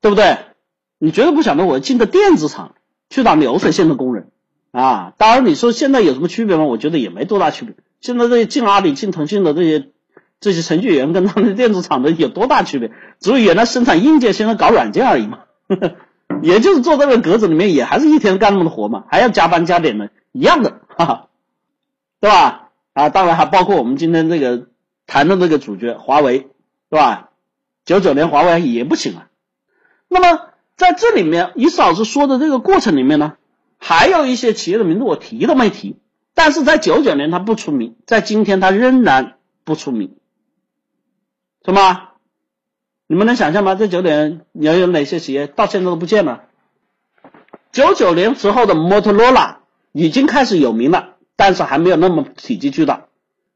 [0.00, 0.38] 对不对？
[0.98, 2.74] 你绝对不想着我进个电子厂
[3.10, 4.30] 去当流水线的工人
[4.72, 5.12] 啊！
[5.18, 6.64] 当然，你说现在有什么区别吗？
[6.64, 7.74] 我觉得也没多大区别。
[8.00, 9.90] 现在这些进阿里、进腾讯的这些
[10.40, 12.92] 这些程序员，跟他们电子厂的有多大区别？
[13.20, 15.40] 只有原来生产硬件，现在搞软件而已嘛。
[16.42, 21.28] 也就是坐在那个格子里面，也还是一天干那么多活嘛，还要加班加点的，一样的，哈哈，
[22.20, 22.65] 对吧？
[22.96, 24.68] 啊，当然还包括我们今天这个
[25.06, 26.48] 谈的这个主角华为，
[26.88, 27.28] 对吧？
[27.84, 29.28] 九九年华为也不行啊。
[30.08, 30.46] 那么
[30.78, 33.34] 在这里面，李老师说的这个过程里面呢，
[33.76, 35.98] 还有一些企业的名字我提都没提，
[36.34, 40.16] 但是在九九年它不出名，在今天它仍然不出名，
[41.66, 42.12] 什么？
[43.06, 43.74] 你们能想象吗？
[43.74, 46.44] 这九点年有有哪些企业到现在都不见了？
[47.72, 49.60] 九九年时候的摩托罗拉
[49.92, 53.04] 已经开始有名了，但是还没有那么体积巨大。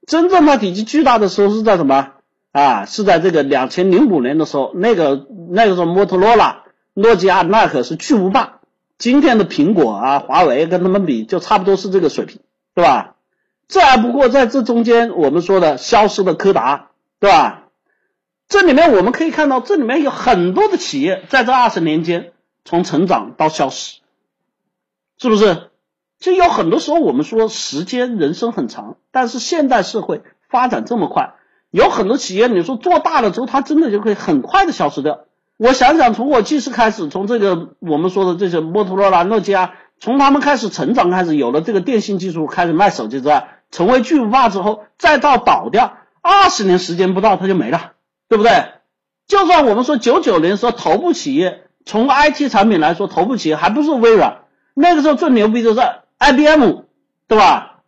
[0.07, 2.13] 真正它体积巨大的时候是在什么
[2.53, 2.85] 啊？
[2.85, 6.65] 是在这个两千零五年的时候，那个那个时候摩托罗拉、
[6.95, 8.61] 诺基亚那可是巨无霸。
[8.99, 12.41] 今天的苹果啊、华为跟他们比，就差不多是这个水平，
[12.75, 13.17] 对吧？
[13.67, 17.69] 这还不过在这中间，我们说的消失的柯达，对吧？
[18.49, 22.33] 这里面我们可以看到，这里面有很多的企业在这二十年间
[22.65, 24.01] 从成长到消失，
[25.19, 25.70] 是不是？
[26.21, 31.33] 就有很多时候我们说时间人生很长，但是现代社会发展这么快，
[31.71, 35.21] 有很多企业你说做大了之后，它真的就可以很快的消失掉。
[35.57, 43.57] 我想想，从我记事开始，从这个我们说的这些摩托罗拉、诺基亚，从他们开始成长开始，有了这个电信技术，开始卖手机之外。
[43.71, 47.93] 成为巨无霸之后，再到倒掉，二十年时间不到，它就没了，
[48.29, 48.51] 对不对？
[49.29, 54.39] 就算我们说九九年时候头部企业，从 IT 产品来说，头部企业还不是微软，
[54.75, 55.81] 那个时候最牛逼的是
[56.21, 56.83] IBM，
[57.27, 57.83] 对吧？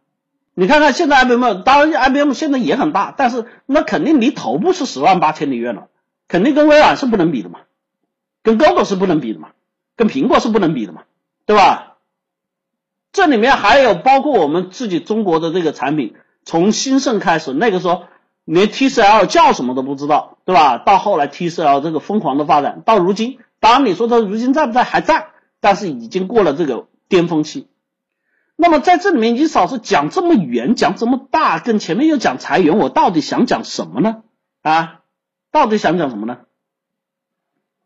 [0.55, 5.89] 你看看现在 IBM，当然 IBM 现在也很大，但是那肯定离头部是十万八千里远了，
[6.29, 7.61] 肯定跟微软是不能比的嘛，
[8.43, 9.51] 跟 Google 是不能比的嘛，
[9.97, 11.03] 跟苹果是不能比的嘛，
[11.47, 11.97] 对吧？
[13.13, 16.15] 这里面还有包括我们自己中国的这个产品，
[16.45, 18.05] 从兴盛开始，那个时候
[18.45, 20.79] 连 TCL 叫什么都不知道，对吧？
[20.79, 24.85] 到后来 TCL 这个疯狂的发展，到如今，当然你说它如今在不在？
[24.85, 25.29] 还在，
[25.61, 27.69] 但是已经过了这个巅峰期。
[28.57, 34.23] 那么在这里面，你少是讲这么远，讲这么大，跟前面又讲裁员，我到底想讲什么呢？
[34.63, 35.01] 啊，
[35.51, 36.39] 到底想讲什么呢？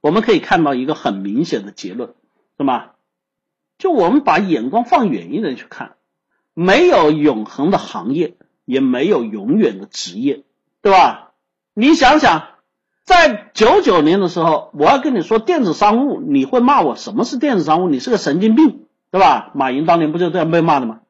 [0.01, 2.15] 我们可以看到一个很明显的结论，
[2.59, 2.91] 是吗？
[3.79, 5.97] 就我们把眼光放远一点去看，
[6.55, 10.45] 没有永恒的行业，也没有永远的职业，
[10.81, 11.33] 对吧？
[11.75, 12.49] 你想想，
[13.05, 17.89] 在九九年的时候，我要跟你说电子商务，你会骂我什么是电子商务？
[17.89, 18.86] 你是个神经病，
[19.17, 19.51] 对吧？
[19.55, 21.01] 马云当年不就这样被骂的吗？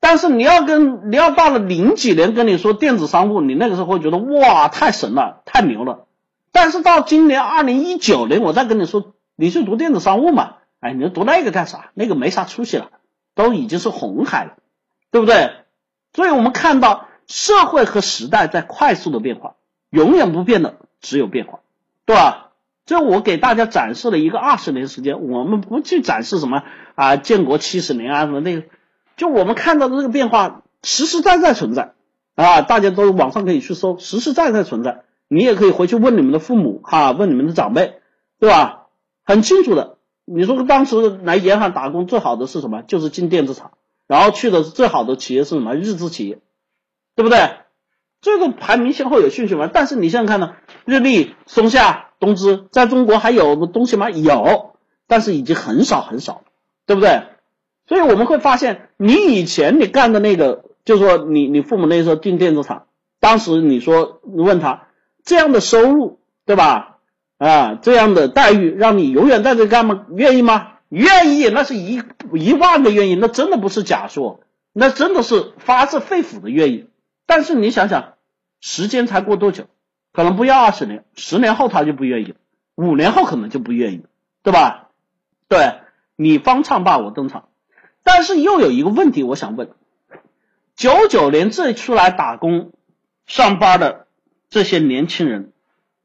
[0.00, 6.06] 但是你要跟你要到了零几年跟你说电子商务，你那个时候会觉得哇太神了，太牛了。
[6.50, 10.54] 但是到今年二零一九年，我再跟你说，你去读电子商务嘛？
[10.80, 11.90] 哎，你读那个干啥？
[11.92, 12.88] 那个没啥出息了，
[13.34, 14.54] 都已经是红海了，
[15.10, 15.50] 对不对？
[16.14, 19.56] 所以我们看到社会和时代在快速的变化，
[19.90, 21.60] 永远不变的只有变化，
[22.06, 22.41] 对吧？
[22.84, 26.62] 这我给大家展示了一个二十年时间，我们不去展示什么
[26.94, 28.64] 啊，建国七十年啊什么那个，
[29.16, 31.94] 就我们看到的这个变化实实在在存在
[32.34, 35.04] 啊，大家都网上可以去搜，实实在在存在。
[35.28, 38.00] 你也可以回去问你们的父母哈，问你们的长辈，
[38.38, 38.88] 对吧？
[39.24, 39.96] 很清楚的。
[40.24, 42.82] 你说当时来沿海打工最好的是什么？
[42.82, 43.72] 就是进电子厂，
[44.06, 45.74] 然后去的最好的企业是什么？
[45.74, 46.38] 日资企业，
[47.16, 47.50] 对不对？
[48.20, 49.70] 这个排名先后有顺序嘛。
[49.72, 54.08] 但是你现在看呢，日立、松下、东芝在中国还有东西吗？
[54.08, 54.76] 有，
[55.08, 56.42] 但是已经很少很少了，
[56.86, 57.24] 对不对？
[57.88, 62.86] 所以我们会发现，你以前你干的那个，就是说你你父母那时候进电子厂，
[63.18, 64.86] 当时你说你问他
[65.24, 67.00] 这样的收入，对吧？
[67.38, 70.06] 啊，这样的待遇让你永远在这干吗？
[70.14, 70.74] 愿意吗？
[70.90, 72.00] 愿意，那是一
[72.32, 74.38] 一万个愿意，那真的不是假说，
[74.72, 76.86] 那真的是发自肺腑的愿意。
[77.26, 78.14] 但是你想想，
[78.60, 79.64] 时间才过多久？
[80.12, 82.34] 可能不要二十年，十年后他就不愿意，
[82.74, 84.06] 五年后可能就不愿意，
[84.42, 84.90] 对吧？
[85.48, 85.80] 对
[86.16, 87.48] 你方唱罢我登场，
[88.02, 89.70] 但是又有一个问题，我想问：
[90.76, 92.72] 九九年这出来打工
[93.26, 94.06] 上班的
[94.48, 95.52] 这些年轻人。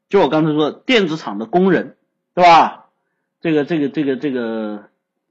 [0.08, 1.96] 就我刚才说，电子厂的工人，
[2.34, 2.86] 对吧？
[3.42, 4.84] 这个、这个、这个、这个、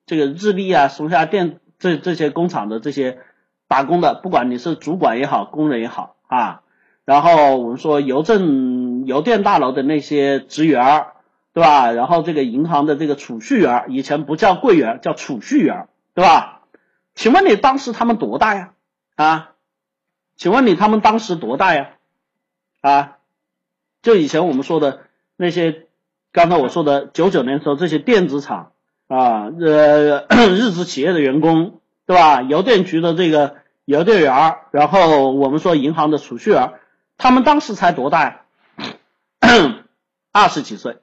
[0.06, 3.20] 这个日立啊、松下电这这些工厂的这些
[3.68, 6.62] 打工的，不管你是主管也好，工人也好啊，
[7.08, 11.06] 然后我们说邮政、邮电大楼的那些职员，
[11.54, 11.90] 对吧？
[11.94, 16.64] 然后这个银行的这个储蓄员，以前不叫柜员，叫储蓄员，对吧？
[17.16, 18.74] 请问你当时他们多大呀？
[19.16, 19.52] 啊？
[20.36, 21.92] 请问你他们当时多大呀？
[22.82, 23.16] 啊？
[24.02, 25.04] 就以前我们说的
[25.38, 25.86] 那些，
[26.34, 28.74] 刚才我说的九九年时候这些电子厂
[29.08, 32.42] 啊，呃， 日资企业的员工，对吧？
[32.42, 33.56] 邮电局的这个
[33.86, 36.74] 邮电员，然后我们说银行的储蓄员，
[37.18, 38.42] 他们当时才多大呀？
[40.32, 41.02] 二十几岁，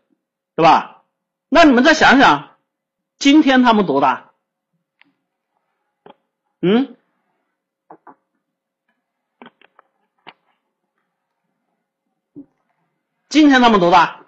[0.55, 1.03] 对吧？
[1.49, 2.51] 那你们再想想，
[3.19, 4.31] 今天他们多大？
[6.61, 6.97] 嗯？
[13.29, 14.21] 今天他们多大？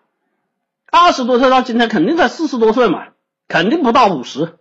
[0.90, 3.08] 二十多岁到今天肯定在四十多岁嘛，
[3.46, 4.58] 肯定不到五十，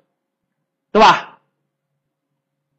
[0.92, 1.35] 对吧？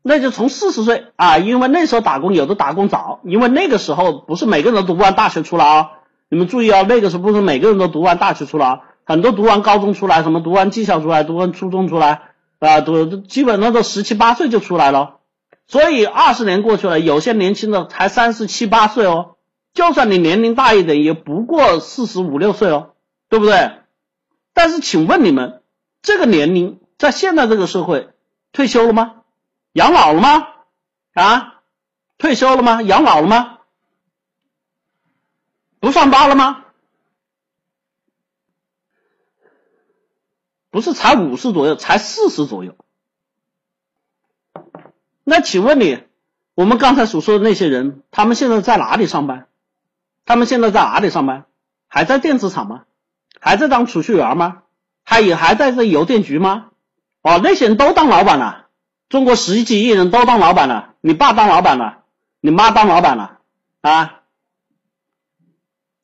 [0.08, 5.90] 那就从四十岁啊，因为那时候打工有的打工早，因为那个时候不是每个人都读完大学出来啊，
[6.28, 12.22] 你们注意啊，那个时候不是每个人都读完大学出来，很多读完高中出来，什么读完技校出来，读完初中出来
[12.60, 15.16] 啊，读基本上都十七八岁就出来了。
[15.66, 19.34] 所以二十年过去了，有些年轻的才三十七八岁哦，
[19.74, 22.90] 就算你年龄大一点，也不过四十五六岁哦，
[23.28, 23.72] 对不对？
[24.54, 25.62] 但是请问你们，
[26.00, 28.10] 这个年龄在现在这个社会，
[28.52, 29.14] 退休了吗？
[29.76, 30.48] 养老了吗？
[31.12, 31.60] 啊？
[32.16, 32.80] 退休了吗？
[32.80, 33.58] 养老了吗？
[35.80, 36.64] 不上班了吗？
[40.70, 42.74] 不是才五十左右，才四十左右。
[45.24, 46.02] 那请问你，
[46.54, 49.46] 我们刚才所说的那些人，他们现在在哪里上班？
[50.24, 51.44] 他们现在在哪里上班？
[51.86, 52.84] 还在电子厂吗？
[53.38, 54.62] 还在当储蓄员吗？
[55.04, 56.70] 还也还在这邮电局吗？
[57.20, 58.62] 哦，那些人都当老板了。
[59.08, 60.94] 中国十几亿人都当老板了。
[61.00, 62.04] 你爸当老板了，
[62.40, 63.38] 你妈当老板了
[63.80, 64.22] 啊？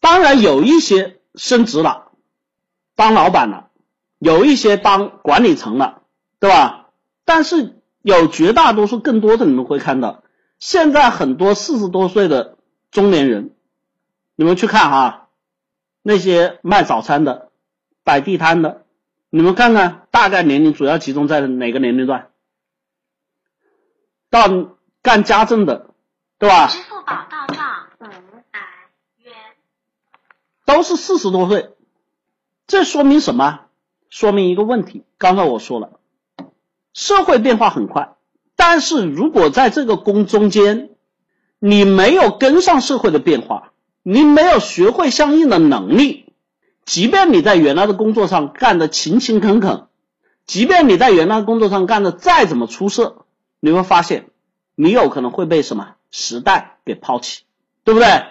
[0.00, 2.12] 当然有一些升职了，
[2.94, 3.70] 当老板了，
[4.18, 6.02] 有一些当管理层了，
[6.38, 6.88] 对吧？
[7.24, 7.78] 但是。
[8.04, 10.24] 有绝大多数更多的你们会看到，
[10.58, 12.56] 现在很多四十多岁的
[12.90, 13.52] 中年人，
[14.34, 15.28] 你们去看哈，
[16.02, 17.52] 那些卖早餐的、
[18.02, 18.82] 摆地摊的，
[19.30, 22.31] 你们看看大概年龄主要集中在哪个年龄段？
[24.32, 24.48] 到
[25.02, 25.90] 干家政的，
[26.38, 26.66] 对吧？
[26.68, 28.04] 支付宝到账五
[28.50, 28.60] 百
[29.18, 29.34] 元，
[30.64, 31.74] 都是四十多岁，
[32.66, 33.60] 这说明什么？
[34.08, 35.90] 说明一个问题，刚才我说了。
[36.94, 38.14] 社会变化很快，
[38.56, 40.88] 但是如果在这个工中间，
[41.58, 43.72] 你没有跟上社会的变化，
[44.02, 46.32] 你没有学会相应的能力，
[46.86, 49.88] 即便你在原来的工作上干的勤勤恳恳，
[50.46, 53.21] 即便你在原来工作上干的再怎么出色，
[53.64, 54.26] 你会发现，
[54.74, 57.44] 你有可能会被什么时代给抛弃，
[57.84, 58.24] 对不对？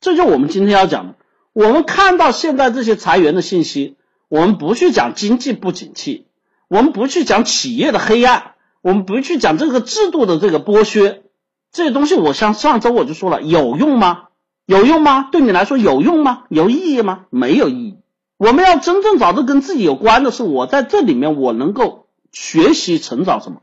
[0.00, 1.14] 这就我们今天要讲的。
[1.52, 3.94] 我们看到现在这些裁员的信息，
[4.26, 6.26] 我们不去讲经济不景气。
[6.66, 11.22] 我们不去讲企业的黑暗，我们不去讲这个制度的这个剥削，
[11.70, 14.24] 这些东西，我像上周我就说了，有用吗？
[14.66, 15.28] 有用吗？
[15.30, 16.44] 对你来说有用吗？
[16.48, 17.26] 有意义吗？
[17.30, 17.98] 没有意义。
[18.36, 23.62] 我们要真正找到跟自己有关的是，我在这里面我能够学习成长什么？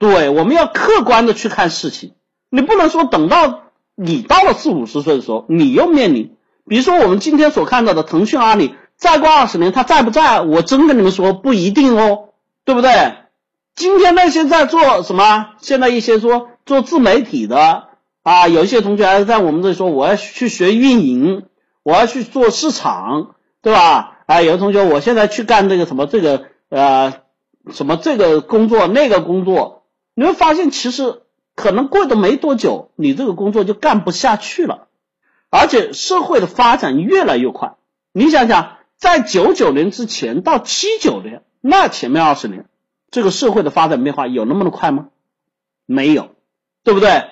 [0.00, 2.14] 对，我们要客观的去看事情。
[2.48, 6.34] 你不能说等到你到了四五十岁的时候，你又面临，
[6.66, 8.74] 比如说我们今天所看到的腾讯、阿里。
[8.96, 10.42] 再过二十年，他在不在？
[10.42, 12.30] 我真跟你们说不一定哦，
[12.66, 13.14] 对不对？
[13.74, 15.52] 今天那些在做什么？
[15.62, 17.88] 现在一些说做自媒体的
[18.22, 21.44] 啊，有一些同学还在我们这里说，我要去学运营，
[21.82, 24.18] 我要去做市场，对吧？
[24.26, 27.14] 啊，有的同学我现在去干这个什么这个呃
[27.72, 29.79] 什么这个工作那个工作，
[30.14, 31.22] 你会发现其实
[31.54, 34.88] 可能过的没多久，你这个工作就干不下去了，
[35.50, 37.74] 而且社会的发展越来越快，
[38.12, 38.76] 你想想。
[39.00, 42.66] 在九九年之前到七九年，那前面二十年，
[43.10, 45.06] 这个社会的发展变化有那么的快吗？
[45.86, 46.34] 没有，
[46.84, 47.24] 对不对？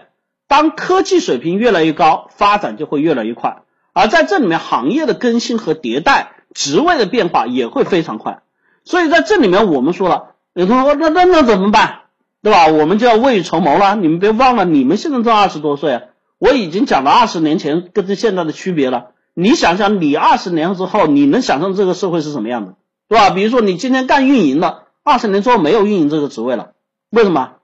[0.47, 3.65] 当科技水平越来越高，发展就会越来越快。
[3.93, 8.41] 而在这里面，行业的更新和迭代，职位的变化也会非常快。
[8.83, 12.05] 所以在这里面，我们说了，有同学说，那那那怎么办？
[12.43, 12.69] 对吧？
[12.69, 13.97] 我们就要未雨绸缪了。
[13.97, 16.03] 你们别忘了，你们现在都二十多岁，
[16.39, 19.09] 我已经讲了二十年前跟现在的区别了。
[19.35, 22.75] 你想想，你二十年之后，你能想象这个社会是什么样的，
[23.09, 23.31] 对吧？
[23.31, 26.73] 比如说，你今天干运营的，二十年之后没有运营这个职位了，
[27.11, 27.55] 为什么？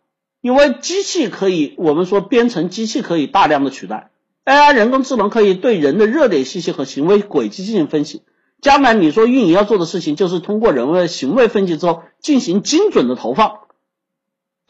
[0.41, 4.11] 因为机器可以，我们说编程机器可以大量的取代
[4.45, 8.23] ，AI 人工智能可以对人的热点信息和行为轨迹进行分析。
[8.61, 13.61] 将来你说运营要做的事情，就是通过人为行为分析之后进行精准的投放。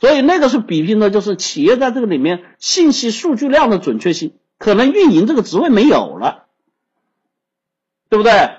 [0.04, 6.44] 所以那个是比拼的，就是企业在这个里面信息数据量的准确性，可能运营这个职位没有了。
[8.10, 8.50] 对不对？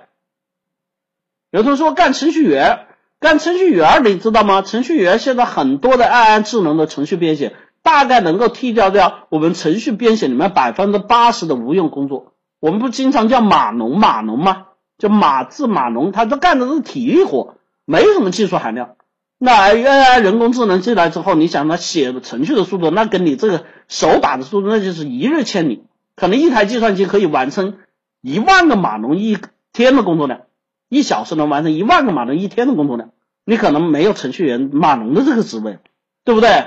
[1.52, 2.88] 有同学说干程序员，
[3.20, 4.64] 干程序员，你知道吗？
[4.64, 12.34] 程序员现在很多的 AI 智能的程序编写，大概能够替掉掉我们程序编写里面百分之八十的无用工作。
[12.60, 14.66] 我们不经常叫码农码农吗？
[14.98, 18.96] 叫码字码农，他都干的是体力活，没什么技术含量。
[19.38, 25.84] 那 AI 人工智能进来之后，你想它写的程序的速度，那跟你这个手打的速度，那就是一日千里。
[26.16, 27.78] 可能一台计算机可以完成。
[28.22, 29.38] 一万个码农一
[29.72, 30.42] 天的工作量，
[30.90, 33.12] 一小时能完成一万个码农一天的工作量，
[33.46, 35.78] 你可能没有程序员码农的这个职位，
[36.24, 36.66] 对不对？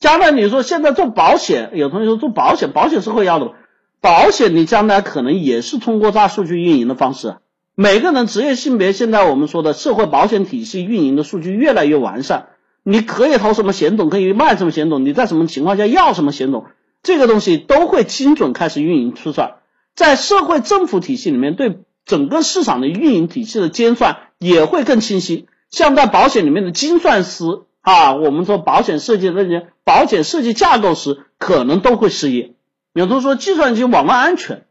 [0.00, 3.52] 将来你说现在做保险，有同学说做保险，保险是会要的吧，
[4.00, 7.36] 保险你将来可能也是通过大数据运营的方式，
[7.78, 12.46] 每个人职业性别，现在我们说的社会保险体系运营的数据越来越完善，
[12.82, 16.64] 你可以投什么险种，可以卖什么险种，你在什么情况下要什么险种，
[17.02, 19.56] 这个东西都会精准开始运营出算。
[19.94, 25.46] 在社会政府体系里面，对整个市场的运营体系的监算也会更清晰。
[25.70, 27.44] 像在保险里面的精算师
[27.82, 32.54] 啊，我们说保险设计的那些保险设计架构师，可能都会失业。
[32.94, 34.65] 有同学说计算机网络安全，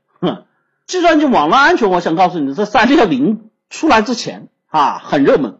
[0.88, 5.59] 计算机网络安全，我想告诉你，在三六零出来之前啊，很热门。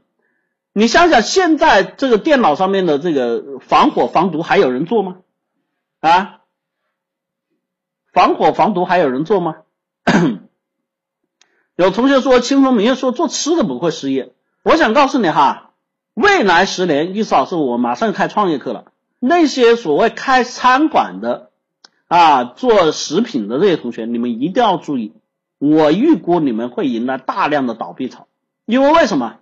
[0.74, 5.18] 你想想，现在这个电脑上面的这个防火防毒还有人做吗？
[6.00, 6.42] 啊，
[8.12, 9.56] 防火防毒还有人做吗？
[11.76, 14.34] 有同学说，清风明月说做吃的不会失业。
[14.64, 15.72] 我想告诉你哈，
[16.14, 18.86] 未来十年，意思老师我马上开创业课了。
[19.20, 21.52] 那些所谓开餐馆的
[22.16, 25.12] 啊，做食品的这些同学，你们一定要注意，
[25.60, 28.28] 我预估你们会迎来大量的倒闭潮，
[28.66, 29.40] 因为为什么？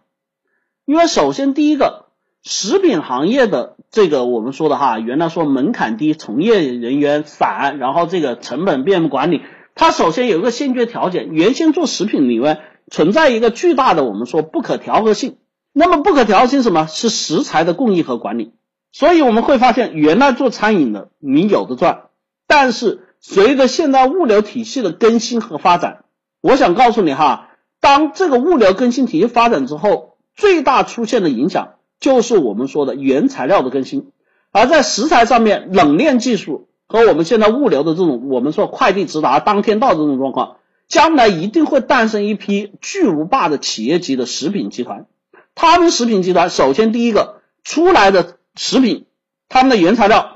[0.83, 2.05] 因为首先第一个，
[2.41, 9.43] 食品行业的这个我们说的哈，原来说门槛低，从业人员散，然后这个成本便管理，
[9.75, 15.37] 它首先有一个先决条件，原先做食品里面存在一个巨大的我们说不可调和性。
[15.73, 18.53] 那么不可调和性什么是食材的供应和管理？
[18.91, 22.05] 所以我们会发现，原来做餐饮的你有的赚，
[22.53, 26.05] 但是随着现在物流体系的更新和发展，
[26.39, 27.49] 我想告诉你哈，
[27.81, 30.11] 当这个物流更新体系发展之后。
[30.35, 34.09] 最大出现的影响就是我们说的原材料的更新，
[34.51, 40.55] 而在食材上面，冷链技术和我们现在物流的这种我们说快递直达当天到这种状况，
[40.87, 45.05] 将来一定会诞生一批巨无霸的企业级的食品集团。
[45.53, 49.05] 他们食品集团首先第一个出来的食品，
[49.49, 50.32] 他们的原材料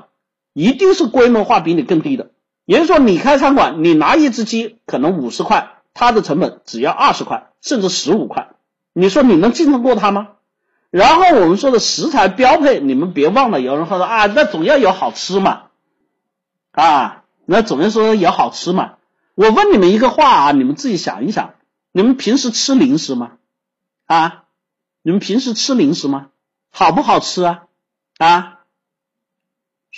[0.58, 2.32] 一定是规模化比你更低的。
[2.64, 8.48] 也就是说，你开餐馆，你拿一只鸡可能五十块，它的成本只要二十块，甚至十五块。
[8.92, 10.30] 你说你能竞争过他吗？
[10.90, 15.66] 然后我们说的食材标配，你们别忘了，有人说啊，那总要有好吃嘛，
[16.72, 18.94] 啊，那总要说有好吃嘛。
[19.36, 21.54] 我问你们一个话啊，你们自己想一想，
[21.92, 23.34] 你们平时吃零食吗？
[24.06, 24.42] 啊，
[25.02, 26.30] 你们平时吃零食吗？
[26.70, 27.62] 好不好吃啊？
[28.18, 28.57] 啊，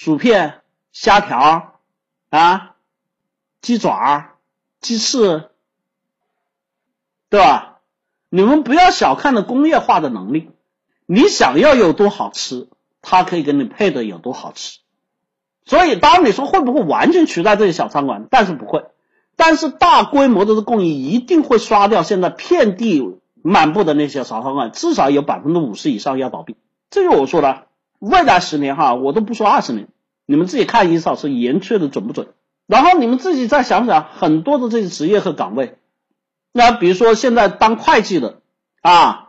[0.03, 1.75] 薯片、虾条
[2.31, 2.75] 啊，
[3.61, 4.31] 鸡爪、
[4.81, 5.51] 鸡翅，
[7.29, 7.81] 对吧？
[8.31, 10.53] 你们不要小看了工业化的能力，
[11.05, 12.71] 你想要有多好吃，
[13.03, 14.79] 它可以给你配的有多好吃。
[15.67, 18.27] 所以，当你说会不会完全取代这些小餐馆？
[18.31, 18.87] 但是不会，
[19.37, 23.03] 但是大规模的供应一定会刷掉现在遍地
[23.43, 26.57] 满布的那些小餐馆，至少有百分之五十以上要倒闭。
[26.89, 27.67] 这就我说的，
[28.01, 29.87] 未来十年哈，我都不说二十年，
[30.27, 32.29] 你们自己看一少是言确的准不准？
[32.67, 35.77] 然后你们自己再想想，很多的这些职业和岗位。
[36.53, 38.41] 那比如说现在当会计的
[38.81, 39.29] 啊，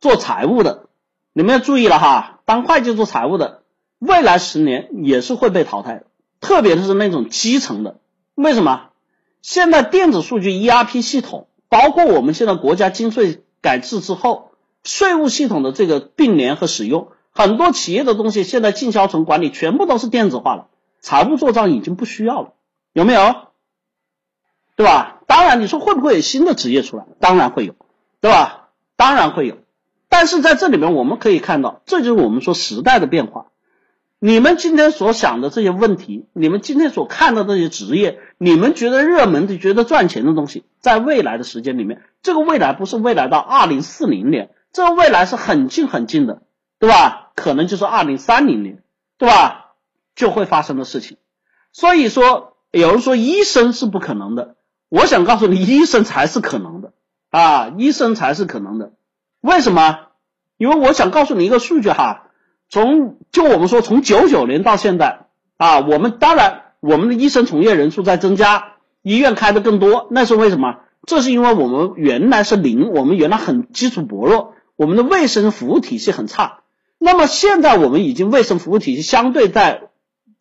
[0.00, 0.86] 做财务的，
[1.32, 3.62] 你们要注意了哈，当会计做财务的，
[3.98, 6.06] 未来十年也是会被淘汰的，
[6.40, 8.00] 特别是那种基层的。
[8.34, 8.90] 为什么？
[9.40, 14.50] 现在电子数据 ERP 系统，包括我们现在国家经税改制之后，
[14.82, 20.66] 税务系统的这个并联和使用，很多企业的东西现在进销存管理全部都是电子化了，
[20.98, 22.54] 财务做账已经不需要了，
[22.92, 23.20] 有没有？
[24.74, 25.20] 对吧？
[25.28, 27.04] 当然，你说会不会有新的职业出来？
[27.20, 27.76] 当然会有，
[28.20, 28.70] 对吧？
[28.96, 29.58] 当然会有。
[30.08, 33.46] 但是在这里面，我们可以看到，这就是我们说时代的变化。
[34.18, 46.42] 你们今天所想的这些问题，你们今天所看到这些职业，你们觉得热门的、觉得赚钱的东西，在未来的时间里面，这个未来不是未来到二零四零年，这个未来是很近很近的，
[46.80, 47.27] 对吧？
[47.38, 48.82] 可能就是二零三零年，
[49.16, 49.74] 对吧？
[50.16, 51.16] 就会发生的事情。
[51.72, 54.56] 所以说，有人说医生是不可能的。
[54.88, 56.92] 我想告诉你，医生才是可能的
[57.30, 58.92] 啊，医生才是可能的。
[59.40, 60.08] 为什么？
[60.56, 62.30] 因为我想告诉你一个数据哈，
[62.68, 65.26] 从就我们说从九九年到现在
[65.56, 68.72] 啊，我们当然我们的医生从业人数在增加，
[69.02, 70.80] 医院开的更多，那是为什么？
[71.06, 76.60] 这是因为我们原来是零，我们原来很基础薄弱，我们的卫生服务体系很差。
[76.98, 79.88] 那么现在我们已经卫生服务体系相对在，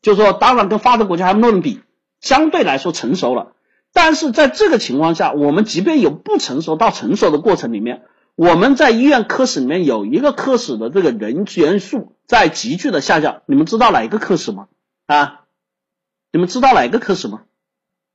[0.01, 1.81] 就是说当然跟发达国家还不能比，
[2.19, 3.53] 相对来说成熟了。
[3.93, 8.03] 但是在这个情况下，我们即便有不成熟到成熟的过程里面，
[8.35, 13.43] 我们在医院科室里面有一个科室的这个人员数在急剧的下降。
[13.45, 14.67] 你们知道哪一个科室吗？
[15.05, 15.45] 啊，
[16.31, 17.43] 你们知道哪一个科室吗？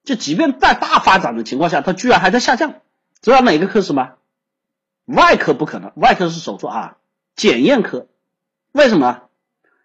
[0.04, 2.74] 就即便在大发展的情况下，它居然还在下降。
[3.20, 4.14] 知道哪个科室吗？
[5.06, 6.96] 外科不可能，外科是手术啊，
[7.36, 8.08] 检验科。
[8.72, 9.22] 为什么？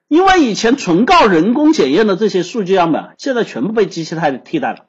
[0.07, 4.85] 因为以前纯靠人工检验的这些数据样本，现在全部被机器代替代了。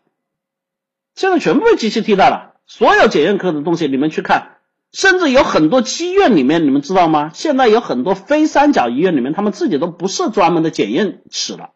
[1.16, 4.58] 现在全部被机器替代了，所有检验科的东西你们去看，
[4.92, 7.32] 甚至有很多医院里面，你们知道吗？
[7.34, 11.70] 现在有很多非三甲医院里面，他们自己都不设专门的检验室了，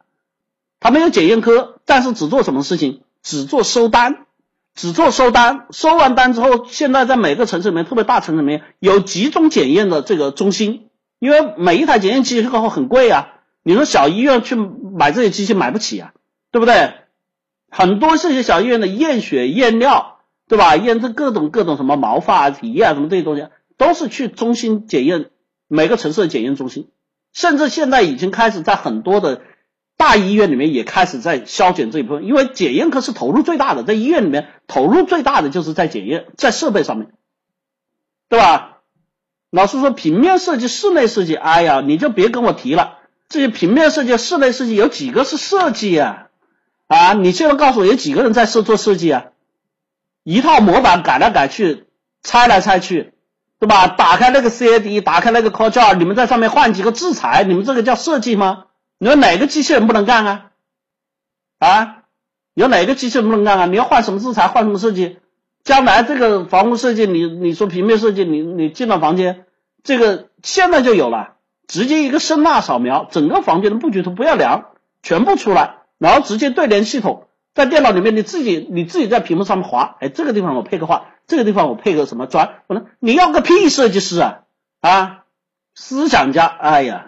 [0.78, 3.02] 他没有检验科，但是只做什么事情？
[3.24, 4.26] 只做收单，
[4.76, 10.86] 只做收单，收完单之后，现在在每个城市里面，特别大城市里面有集中检验的这个中心，
[11.22, 16.14] 因为每一台检验机器后很贵啊，你说小医院去买这些机器买不起啊，
[16.50, 16.94] 对不对？
[17.70, 20.18] 很多这些小医院的验血、验尿，
[20.48, 20.74] 对吧？
[20.74, 23.46] 验这各种各种什么毛发、啊体液啊，什么这些东西，
[23.76, 25.30] 都是去中心检验，
[25.68, 26.88] 每个城市的检验中心，
[27.32, 29.42] 甚至现在已经开始在很多的。
[29.98, 37.12] 大医院里面也开始在削减这一部分，因为检验科是投入最大的，在医院里面投入最大的就是在检验，在设备上面，
[38.28, 38.71] 对吧？
[39.52, 46.28] 老师说平面设计、室内设计，哎呀，你就别跟我提了，这些平面设计、室内设计有几个是设计呀？
[46.88, 49.26] 啊，你现在告诉我有几个人在设做设计啊？
[50.24, 51.84] 一套模板改来改去，
[52.22, 53.12] 拆来拆去，
[53.58, 53.88] 对吧？
[53.88, 58.64] 打开那个 CAD，打开那个 CorelDRAW，你们在上面换几个字材，你们这个叫设计吗？
[58.96, 60.50] 你说哪个机器人不能干啊？
[61.58, 62.04] 啊，
[62.54, 63.66] 有哪个机器人不能干啊？
[63.66, 65.18] 你要换什么字材，换什么设计？
[65.64, 69.44] 将来这个房屋设计，你你说平面设计，你你进了房间，
[69.84, 71.34] 这个现在就有了，
[71.66, 74.70] 直接一个声纳扫描，整个房间的布局图不要量，
[75.02, 84.40] 全部出来，然后直接对联系统，在电脑里面你自己你自己在屏幕上面划，哎，这个地方我配个画，这个地方我配个什么砖，不能，你要个屁设计师啊
[84.80, 85.24] 啊，
[85.74, 87.06] 思想家，哎呀。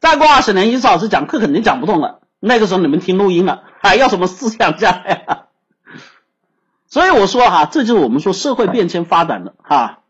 [0.00, 2.20] 再过二十年，一次老师讲课肯定讲不动了。
[2.38, 5.46] 那个时候你们听录音了，还要什么思想家呀？
[6.94, 10.04] 所以我说哈，这就是我们说社会变迁发展的哈。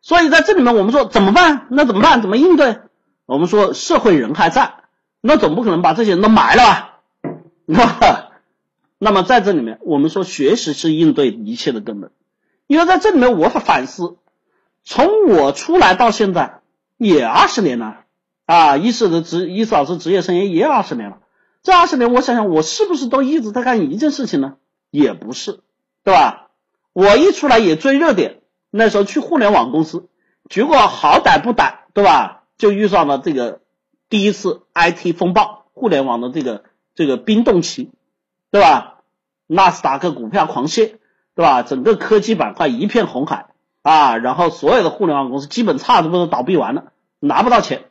[0.00, 1.66] 所以在这里面，我们说怎么办？
[1.70, 2.22] 那怎么办？
[2.22, 2.82] 怎么应对？
[3.26, 4.74] 我们说社会人还在，
[5.20, 7.00] 那总不可能把这些人都埋了
[7.66, 8.30] 吧？
[8.96, 12.12] 那么在这里面，我们说学习是应对一切的根本。
[12.68, 14.18] 因为在这里面，我反思，
[14.84, 16.60] 从我出来到现在
[16.96, 18.02] 也二十年了。
[18.46, 21.18] 啊，医师的职，医师老师职业生涯也二十年了。
[21.64, 24.54] 这二十年，我想想，我是不是都一直在干一件事情呢？
[24.92, 25.58] 也不是，
[26.04, 26.48] 对吧？
[26.92, 28.40] 我一出来也追热点，
[28.70, 30.08] 那时候去互联网公司，
[30.48, 32.42] 结果好歹不歹，对吧？
[32.58, 33.60] 就遇上了这个
[34.08, 37.90] 第一次 IT 风暴，互联网的这个这个冰冻期，
[38.50, 38.98] 对吧？
[39.46, 40.96] 纳斯达克股票狂泻，
[41.34, 41.62] 对吧？
[41.62, 43.46] 整个科技板块一片红海
[43.82, 47.84] 啊，然后所有的互联网公司基本差不多倒闭完了，拿不到钱。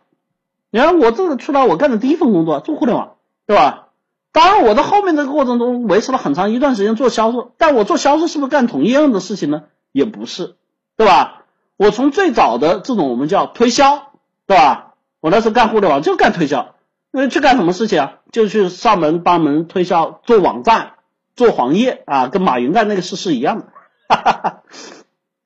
[0.71, 3.15] 你看我这个出来，我干的第一份工作做互联网，
[3.47, 3.88] 对吧？
[4.31, 9.63] 当然，我在后面这个过程中维持了很长一段时间做销售，但我做销售是不是干同样的事情呢？
[9.91, 10.55] 也不是，
[10.97, 11.45] 对吧？
[11.77, 14.11] 我从最早的这种我们叫推销，
[14.45, 14.93] 对吧？
[15.19, 16.75] 我那时候干互联网就干推销，
[17.11, 18.13] 那去干什么事情啊？
[18.31, 20.93] 就去上门帮门推销，做网站、
[21.35, 23.65] 做黄页啊，跟马云干那个事是一样的，
[24.07, 24.63] 哈哈哈。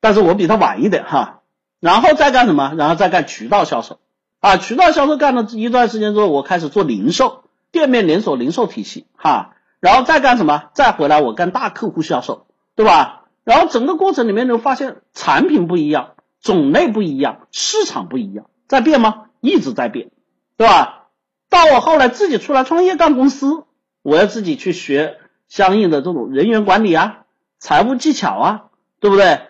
[0.00, 1.40] 但是我比他晚一点哈，
[1.80, 2.74] 然后再干什么？
[2.76, 3.98] 然后再干渠道销售。
[4.40, 7.43] 啊，渠道销售干了一段时间之后，我开始做零售，
[7.74, 10.70] 店面连锁零售体系，哈，然后再干什么？
[10.74, 12.46] 再回来我干大客户销售，
[12.76, 13.24] 对吧？
[13.42, 19.24] 然后整个过程里面，你发现产品不一样，种类不一样，市场不一样，在变吗？
[19.40, 20.12] 一直在变，
[20.56, 21.08] 对吧？
[21.50, 23.64] 到我后来自己出来创业干公司，
[24.02, 25.18] 我要自己去学
[25.48, 27.24] 相应的这种人员管理啊，
[27.58, 28.64] 财务技巧啊，
[29.00, 29.40] 对不对？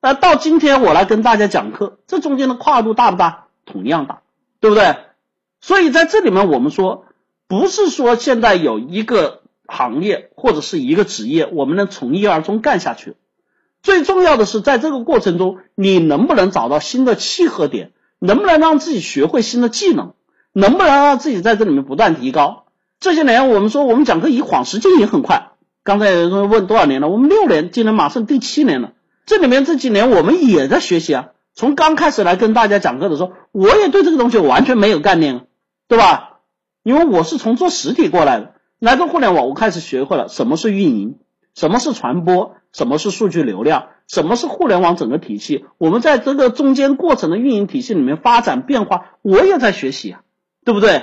[0.00, 3.44] 那到今天我来跟大家讲课，这中间的跨度大不大？
[3.64, 4.22] 同样大。
[4.60, 4.96] 对不对？
[5.60, 7.04] 所以在这里面，我们说，
[7.48, 13.16] 不是说现在有一个行业或者是一个职业，我们能从一而终干下去。
[13.82, 17.92] 最重要的是，在这个过程中，你能不能找到新的契合点？
[18.18, 20.14] 能不能让自己学会新的技能？
[20.52, 22.64] 能不能让自己在这里面不断提高？
[23.00, 25.52] 这些年，我们说我们讲课一晃时间也很快。
[25.84, 27.08] 刚才有人问多少年了？
[27.08, 28.92] 我们六年，今年马上第七年了。
[29.24, 31.28] 这里面这几年我们也在学习啊。
[31.54, 35.46] 从刚开始来跟大家讲课的时候，我也对这个东西完全没有概念，
[35.86, 36.37] 对吧？
[36.88, 41.18] 因为我是从做实体过来的，来到互联网，我开始学会了什么是运营，
[41.54, 45.66] 什么是传播，什么是数据流量，什么是互联网整个体系。
[45.76, 50.22] 我们在这个中间过程的运营体系里面发展变化，我也在学习啊，
[50.64, 51.02] 对不对？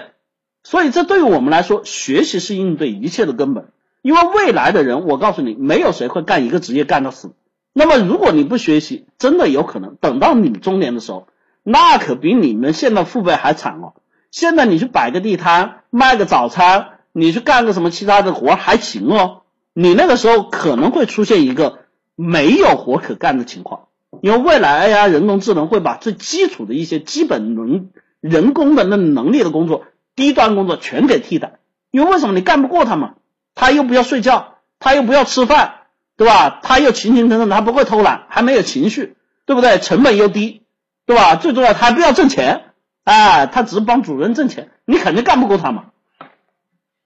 [0.63, 3.67] 所以这对于我们来说，学习是应对一切的根本。
[4.01, 7.36] 因为未来的人，我告诉你，没有谁会干一个职业干到死。
[7.73, 11.27] 那么，如果你不学习，真的有可能等到你中年的时候，
[11.61, 13.93] 那可比你们现在父辈还惨哦。
[14.36, 19.43] 现在你去摆个地摊，卖个早餐，你去干个什么其他的活还行哦。
[19.71, 21.79] 你那个时候可能会出现一个
[22.17, 23.88] 没有活可干的情况，
[24.19, 29.86] 因为未来 AI 人工智能会把最基础的一些基本能人工的那能力的工作、
[30.17, 31.59] 低端工作全给替代。
[31.91, 33.13] 因为为什么你干不过他嘛？
[33.55, 35.75] 他又不要睡觉，他又不要吃饭。
[36.17, 36.59] 对吧？
[36.61, 39.15] 他又勤勤恳恳，他不会偷懒，还没有情绪，
[39.45, 39.79] 对不对？
[39.79, 40.63] 成本又低，
[41.05, 41.36] 对吧？
[41.36, 42.73] 最重要，他还不要挣钱，
[43.06, 45.86] 哎，他只是帮主人挣钱，你肯定干不过他嘛。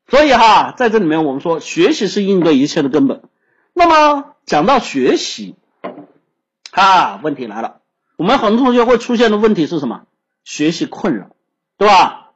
[0.07, 3.21] 所以哈，在这里面我们说，学习是应对一切的根本。
[3.73, 5.55] 那么讲到学习，
[6.71, 7.81] 啊，问题来了，
[8.17, 10.01] 我们很多同学会出现的问题是什么？
[10.43, 11.27] 学习困扰，
[11.77, 12.31] 对吧？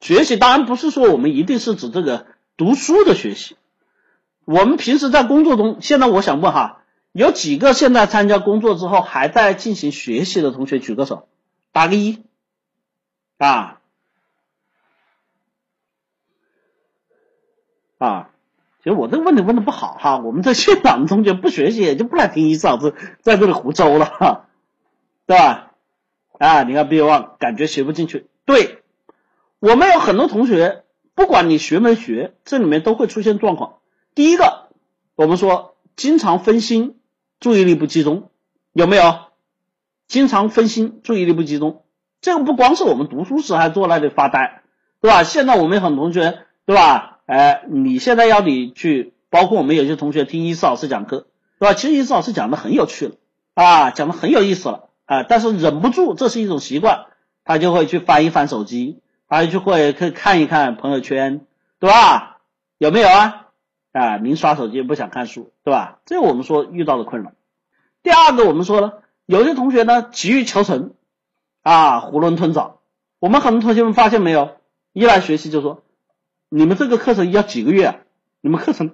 [0.00, 3.56] 学习当然不是说我们一定是指这个读书的学习，
[4.44, 11.28] 我们平时在工作中，现在我想问哈，有几个现在参加工作之后还在进行学习的同学举个手，
[11.72, 12.22] 打个一，
[13.38, 13.80] 啊，
[17.98, 18.30] 啊，
[18.82, 24.48] 其实我这个问题问的不好哈，我们在现场的同学不学习也就不来听一嫂子在这里胡诌了哈，
[25.26, 25.72] 对吧？
[26.38, 28.82] 啊，你看别忘，感觉学不进去，对。
[29.60, 30.84] 我们有很多同学，
[31.16, 33.78] 不管你学没学，这里面都会出现状况。
[34.14, 34.68] 第一个，
[35.16, 37.00] 我们说经常分心，
[37.40, 38.30] 注意力不集中，
[38.72, 39.18] 有没有？
[40.06, 41.82] 经常分心，注意力不集中，
[42.20, 44.62] 这个不光是我们读书时还坐那里发呆，
[45.00, 45.22] 对吧？
[45.22, 47.18] 现在我们很多同学，对吧？
[47.26, 51.26] 哎，你现在要你去，包括我们有些同学听一次老师讲课，
[51.58, 51.74] 对吧？
[51.74, 53.14] 其实一次老师讲的很有趣了
[53.54, 57.06] 啊，讲的很有意思了啊，但是忍不住，这是一种习惯，
[57.44, 59.00] 他就会去翻一翻手机。
[59.30, 61.42] 他就会去看一看朋友圈，
[61.78, 62.38] 对吧？
[62.78, 63.48] 有没有啊？
[63.92, 65.98] 啊，您刷手机不想看书，对吧？
[66.06, 67.32] 这我们说遇到的困扰。
[68.02, 70.94] 第二个，我们说了，有些同学呢急于求成，
[71.68, 72.80] 啊，囫囵吞枣。
[73.18, 74.56] 我们很多同学们发现没有，
[74.94, 75.82] 一来学习就说，
[76.48, 77.84] 你们这个课程要几个月？
[77.84, 77.96] 啊
[78.40, 78.92] 你们课程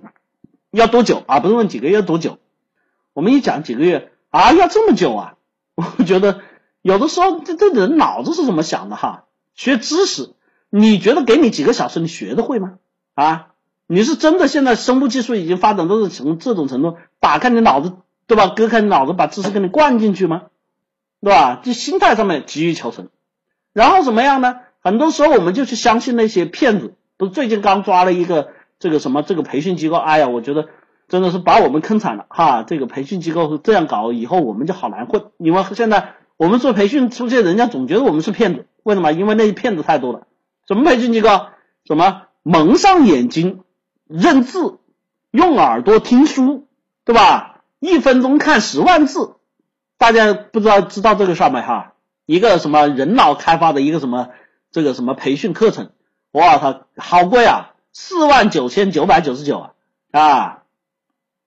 [0.72, 1.38] 要多久啊？
[1.38, 2.38] 不是问几个月多久？
[3.12, 5.34] 我们一讲几个月啊，要这么久啊？
[5.76, 6.40] 我觉得
[6.82, 9.26] 有的时候这这人脑子是怎么想的哈？
[9.54, 10.32] 学知识，
[10.68, 12.78] 你觉得给你几个小时，你学得会吗？
[13.14, 13.50] 啊，
[13.86, 17.92] 你是真的现在生物技术已经发展到这种这种程度，打开你脑子，
[18.26, 18.48] 对吧？
[18.48, 20.46] 割开你脑子，把知识给你灌进去吗？
[21.24, 21.60] 对吧？
[21.62, 23.08] 就心态上面急于求成，
[23.72, 24.60] 然后怎么样呢？
[24.80, 26.94] 很多时候我们就去相信那些骗子。
[27.16, 29.96] 不是最近刚抓了一个这个什么这个培训机构？
[29.96, 30.68] 哎呀，我觉得
[31.08, 32.62] 真的是把我们坑惨了哈！
[32.66, 35.30] 这个培训机构是这样搞，以后我们就好难混。
[35.38, 38.66] 因为现在我们做培训出去，人家总觉得我们是骗子。
[38.82, 39.12] 为什么？
[39.12, 40.26] 因为那些骗子太多了。
[40.68, 41.28] 什么培训机构？
[41.86, 43.62] 什么蒙上眼睛
[44.06, 44.78] 认字，
[45.30, 46.66] 用耳朵听书，
[47.04, 47.62] 对吧？
[47.80, 49.36] 一分钟看十万字，
[49.98, 51.92] 大家不知道知道这个事儿没哈？
[52.26, 54.30] 一个什么人脑开发的一个什么
[54.70, 55.90] 这个什么培训课程，
[56.32, 57.72] 哇操，好贵啊！
[57.92, 59.70] 四万九千九百九十九啊
[60.10, 60.62] 啊！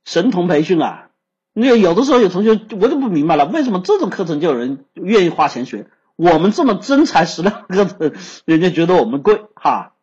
[0.06, 1.10] 神童培训啊！
[1.52, 5.88] 那有的时候有同学我就不明白了，为什么这种课程就有人愿意花钱学？
[6.16, 8.14] 我们这么真材实料课程，
[8.46, 9.94] 人家觉得我们贵哈。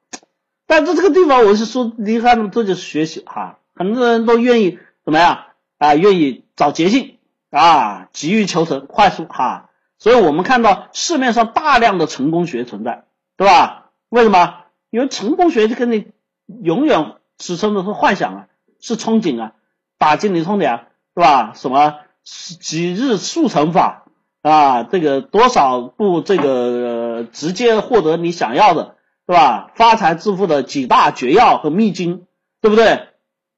[0.67, 5.45] 但是这个地方我是说，你看这就是学习哈，很多人都愿意怎么样
[5.79, 5.95] 啊？
[5.95, 7.14] 愿意找捷径
[7.57, 9.71] 啊，急于求成，快速哈。
[9.99, 13.05] 所以我们看到市面上大量的成功学存在，
[13.37, 13.91] 对吧？
[14.09, 14.57] 为什么？
[14.91, 16.09] 因为成功学就跟你
[16.47, 18.47] 永远支撑的是幻想啊，
[18.81, 19.53] 是憧憬啊，
[19.99, 21.53] 打击你痛点，是吧？
[21.55, 24.05] 什么几日速成法？
[24.43, 28.97] 啊，这个多少步这个直接获得你想要的，
[29.27, 29.71] 对吧？
[29.75, 32.27] 发财致富的几大绝药和秘经，
[32.61, 33.09] 对不对？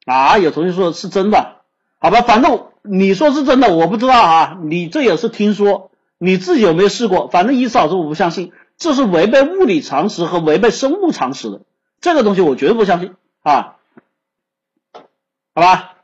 [0.04, 1.62] 啊，有同学说是真的，
[1.98, 7.28] 好吧，反正你说是真的，我不知道啊，你这也是听说，你自己有没有试过？
[7.28, 11.62] 反正意思老师我不相信，这是违背物理常识和违背生物常识的，
[12.00, 13.76] 这个东西我绝对不相信啊，
[15.54, 15.94] 好吧？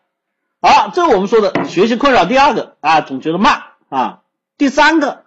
[0.61, 4.20] 好，这是我们说的学习困扰第二个啊，总觉得慢啊。
[4.59, 5.24] 第三个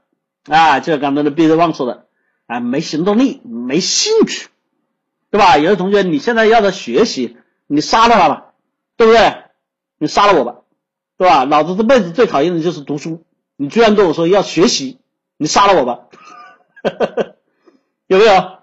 [0.48, 2.06] 啊，就是刚才的毕德旺说的
[2.48, 4.48] 啊，没行动力，没兴趣，
[5.30, 5.58] 对吧？
[5.58, 7.38] 有的同学，你现在要他学习，
[7.68, 8.54] 你杀了他吧，
[8.96, 9.44] 对不对？
[9.98, 10.56] 你杀了我吧，
[11.18, 11.46] 对吧？
[11.46, 13.24] 老子这辈子最讨厌的就是读书，
[13.56, 15.00] 你居然跟我说要学习，
[15.38, 16.08] 你杀了我吧，
[18.08, 18.60] 有没有？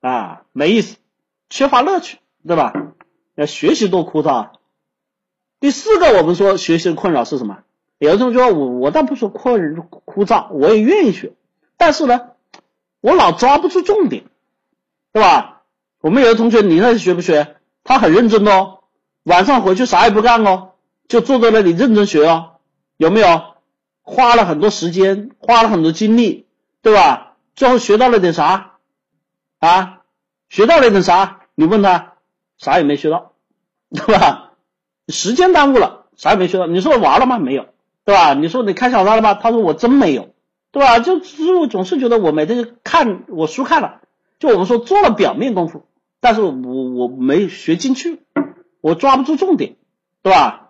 [0.00, 0.96] 啊，没意思，
[1.48, 2.72] 缺乏乐趣，对吧？
[3.34, 4.52] 要学习多枯燥啊！
[5.58, 7.60] 第四个，我们说学习的困扰是什么？
[7.98, 11.32] 有的同学说，我我倒不说困枯燥，我也愿意学，
[11.78, 12.32] 但是呢，
[13.00, 14.24] 我老抓不住重点，
[15.12, 15.62] 对吧？
[16.00, 17.56] 我们有的同学，你那学不学？
[17.82, 18.80] 他很认真哦，
[19.22, 20.73] 晚上回去啥也不干哦，
[21.08, 22.56] 就坐在那里认真学哦，
[22.96, 23.54] 有没有？
[24.02, 26.46] 花了很多时间，花了很多精力，
[26.82, 27.36] 对吧？
[27.56, 28.72] 最后学到了点啥？
[29.58, 30.02] 啊，
[30.48, 31.40] 学到了点啥？
[31.54, 32.14] 你问他，
[32.58, 33.32] 啥也没学到，
[33.90, 34.52] 对吧？
[35.08, 36.66] 时间耽误了，啥也没学到。
[36.66, 37.38] 你说玩了吗？
[37.38, 37.66] 没有。
[38.04, 38.34] 对吧？
[38.34, 39.32] 你说你看小说了吗？
[39.32, 40.34] 他说我真没有，
[40.70, 40.98] 对吧？
[40.98, 44.02] 就就总是觉得我每天看我书看了，
[44.38, 45.86] 就我们说做了表面功夫，
[46.20, 48.20] 但是我我没学进去，
[48.82, 49.76] 我抓不住重点，
[50.22, 50.63] 对吧？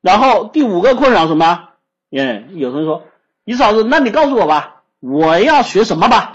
[0.00, 1.68] 然后第五个困扰什么？
[2.10, 3.02] 耶，有同学说，
[3.44, 6.32] 李嫂子，那你告诉我吧，我要学什么吧？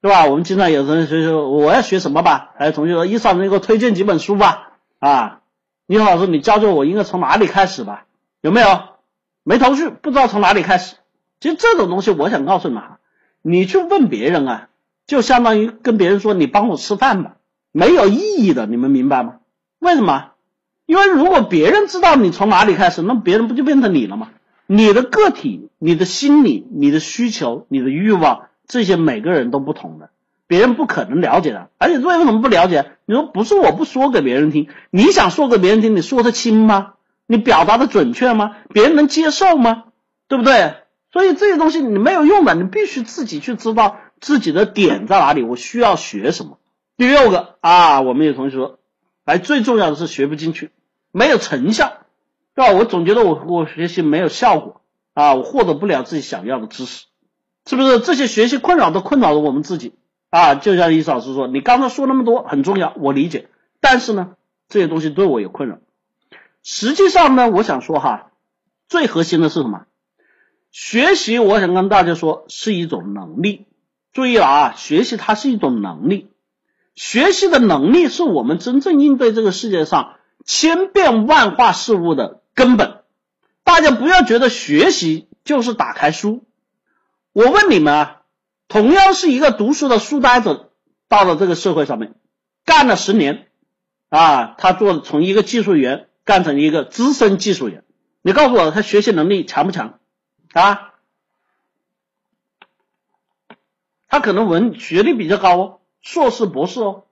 [0.00, 0.26] 对吧？
[0.26, 2.50] 我们经常有同学说我要学什么吧？
[2.56, 4.72] 还有同学说，李嫂子，你给我推荐几本书吧？
[4.98, 5.40] 啊，
[5.86, 8.06] 你好，老师，你教教我应该从哪里开始吧？
[8.40, 8.80] 有没有？
[9.42, 10.96] 没头绪，不知道从哪里开始。
[11.40, 12.82] 其实这种东西，我想告诉你们，
[13.42, 14.68] 你去问别人啊，
[15.06, 17.36] 就相当于跟别人说你帮我吃饭吧，
[17.72, 19.36] 没有意义的，你们明白吗？
[19.78, 20.32] 为什么？
[20.88, 24.30] 因为如果别人知道你从哪里开始，那别人不就变成你了吗？
[24.66, 30.08] 你的个体、你的心理、你的需求、你的欲望，这些每个人都不同的，
[30.46, 31.68] 别人不可能了解的。
[31.76, 32.92] 而且为什么不了解？
[33.04, 36.94] 你说不是我不说给别人听，你想说给别人听，你说得清吗？
[37.26, 38.56] 你表达的准确吗？
[38.72, 39.84] 别人能接受吗？
[40.26, 40.72] 对不对？
[41.12, 46.58] 所以这些东西你没有用的，你必须自己去知道自己的点在哪里，我需要学什么。
[46.96, 48.78] 第六个啊，我们有同学说，
[49.24, 50.70] 哎最重要的是学不进去，
[51.18, 52.06] 没有成效，
[52.54, 52.72] 对吧？
[52.72, 54.80] 我总觉得我我学习没有效果
[55.14, 57.06] 啊，我获得不了自己想要的知识，
[57.66, 57.98] 是不是？
[57.98, 59.94] 这些学习困扰都困扰着我们自己
[60.30, 60.54] 啊。
[60.54, 63.48] 就像易老师说，你刚才说那么多很重要，我理解，
[63.80, 64.36] 但是呢，
[64.68, 65.78] 这些东西对我有困扰。
[66.62, 68.30] 实际上呢，我想说哈，
[68.88, 69.86] 最核心的是什么？
[70.70, 73.66] 学习，我想跟大家说是一种能力。
[74.12, 76.30] 注意了啊，学习它是一种能力。
[76.94, 83.02] 学习的能力是我们真正应对这个世界上千变万化事物的根本。
[83.64, 86.46] 大家不要觉得学习就是打开书。
[87.32, 88.22] 我问你们啊，
[88.66, 90.70] 同样是一个读书的书呆子，
[91.06, 92.14] 到了这个社会上面
[92.64, 93.48] 干了十年
[94.08, 97.84] 啊，他做从一个技术员干成一个资深技术员，
[98.22, 99.98] 你告诉我他学习能力强不强？
[100.54, 100.94] 啊，
[104.08, 107.04] 他可能文学历比较高哦，硕士、博士哦。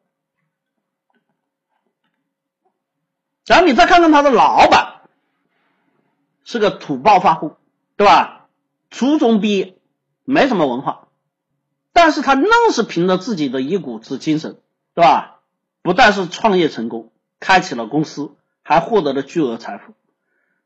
[3.47, 5.03] 然后你再看看他的老板，
[6.45, 7.57] 是个土暴发户，
[7.97, 8.49] 对吧？
[8.91, 9.77] 初中毕业，
[10.25, 11.09] 没什么文化，
[11.93, 14.59] 但是他愣是凭着自己的一股子精神，
[14.95, 15.41] 对吧？
[15.83, 18.33] 不但是创业成功，开启了公司，
[18.63, 19.95] 还获得了巨额财富。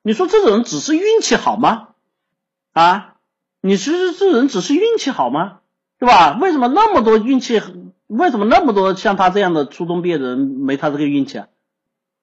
[0.02, 1.88] 你说这种人只是运气好吗？
[2.72, 3.16] 啊，
[3.60, 5.58] 你其实这人只是运气好吗？
[5.98, 6.38] 对吧？
[6.40, 7.60] 为什么那么多运气？
[8.06, 11.48] 为什么那么多像他这样的初中毕业的人没他这个运气啊？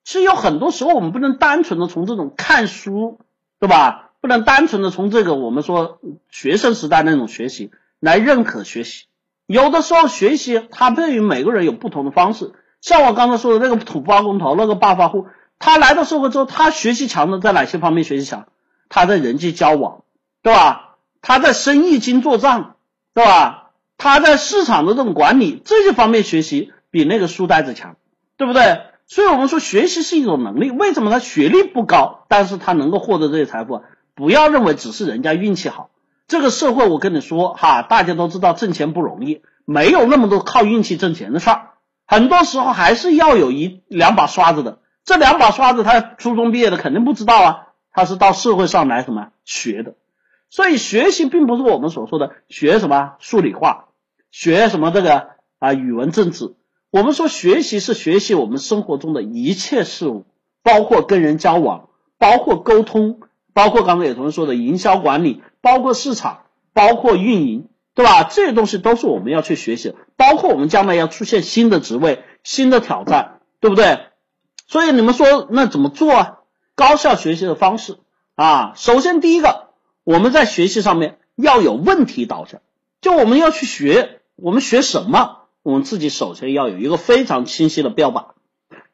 [0.07, 3.19] 其实有很多时候我们不能单纯的从这种看书，
[3.59, 4.11] 对吧？
[4.21, 5.99] 不能单纯的从这个我们说
[6.31, 9.07] 学生时代那种学习来认可学习。
[9.47, 12.53] 有的时候学习它对于每个人有不同的方式。
[12.79, 15.27] 像我刚才说的那个土包工头，那个暴发户，
[15.59, 18.47] 他来到社会之后，他学习强的在哪些方面学习强？
[18.87, 20.05] 他在人际交往。
[20.41, 20.95] 对吧？
[21.21, 22.77] 他在生意经做账，
[23.13, 23.71] 对吧？
[23.97, 27.97] 他在市场的这种管理这些方面学习比那个书呆子强，
[28.37, 28.83] 对不对？
[29.07, 30.69] 所以我们说学习是一种能力。
[30.69, 33.81] 为什么他学历不高，但是他能够获得这些财富？
[34.13, 35.89] 不要认为只是人家运气好。
[36.27, 41.69] 这个社会我跟你说哈，大家都知道挣钱不容易，没有那么多靠运气挣钱的事儿。
[42.05, 44.79] 很多时候还是要有一两把刷子的。
[45.05, 49.95] 这两把刷子，他初中毕业的肯定不知道啊，他是到社会上来什么学的。
[50.49, 53.85] 所以学习并不是我们所说的学什么数理化，
[54.31, 55.29] 学什么这个
[55.59, 56.55] 啊语文政治。
[56.89, 60.25] 我们说学习是学习我们生活中的一切事物，
[60.63, 63.19] 包括跟人交往，包括沟通，
[63.53, 68.23] 包括刚才有同学说的营销管理，包括市场，包括运营，对吧？
[68.23, 73.99] 这些东西都是我们要去学习的，包括我们将来要出现新的职位、新的挑战，对不对？
[74.67, 76.33] 所以你们说那怎么做啊？
[76.75, 77.97] 高效学习的方式
[78.35, 79.67] 啊，首先第一个。
[80.03, 82.61] 我们在学习上面要有问题导向，
[83.01, 88.27] 就我们要去学，我们学什么，我们自己首先要有一个非常清晰的标靶。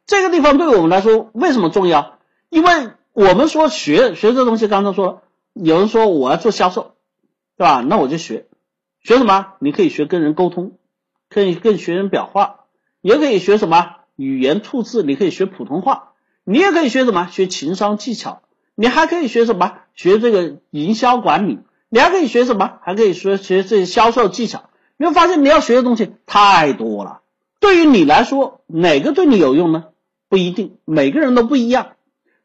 [0.07, 2.17] 这个地方对我们来说为什么重要？
[2.49, 5.21] 因为我们说学学这东西，刚才说
[5.53, 6.95] 有人说我要做销售，
[7.57, 7.85] 对吧？
[7.87, 8.47] 那我就学
[9.03, 9.53] 学什么？
[9.59, 10.79] 你可以学跟人沟通，
[11.29, 12.61] 可以跟学人表话，
[13.01, 16.13] 也可以学什么语言吐字，你可以学普通话，
[16.43, 18.41] 你也可以学什么学情商技巧。
[18.73, 19.73] 你还可以学什么？
[19.93, 21.59] 学这个营销管理，
[21.89, 22.79] 你还可以学什么？
[22.81, 24.71] 还可以学学这些销售技巧。
[24.97, 27.21] 你会发现你要学的东西太多了。
[27.59, 29.85] 对于你来说，哪个对你有用呢？
[30.29, 31.93] 不一定，每个人都不一样。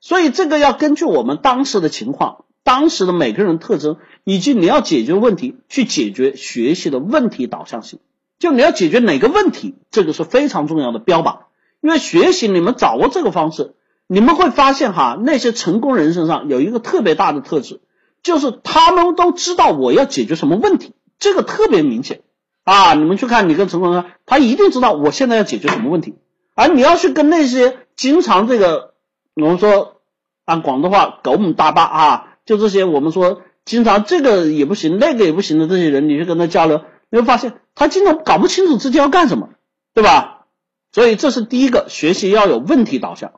[0.01, 7.99] 所以这个要根据我们当时的情况、当时的每个人特征，以及你要解决问题去解决学习的问题导向性。
[8.38, 11.38] 就你要解决哪个问题，这个是非常重要的标靶。
[11.80, 13.74] 因为学习，你们掌握这个方式。
[14.11, 17.80] 你们会发现哈，那些成功人身上有一个特别大的特质，
[18.22, 22.22] 就是他们都知道我要解决什么问题，这个特别明显
[22.68, 22.92] 啊！
[22.92, 26.16] 你们去看你跟成功人，他一定知道我现在要解决什么问题，
[26.54, 28.92] 而你要去跟那些经常这个
[29.34, 30.02] 我们说
[30.44, 39.48] 按广东话狗母大巴啊，就这些我们说经常这个也不行那个也不行的这些人，你去跟他交流，你会发现他经常搞不清楚自己要干什么，
[39.94, 40.46] 对吧？
[40.92, 43.32] 所以这是第一个，学习要有问题导向。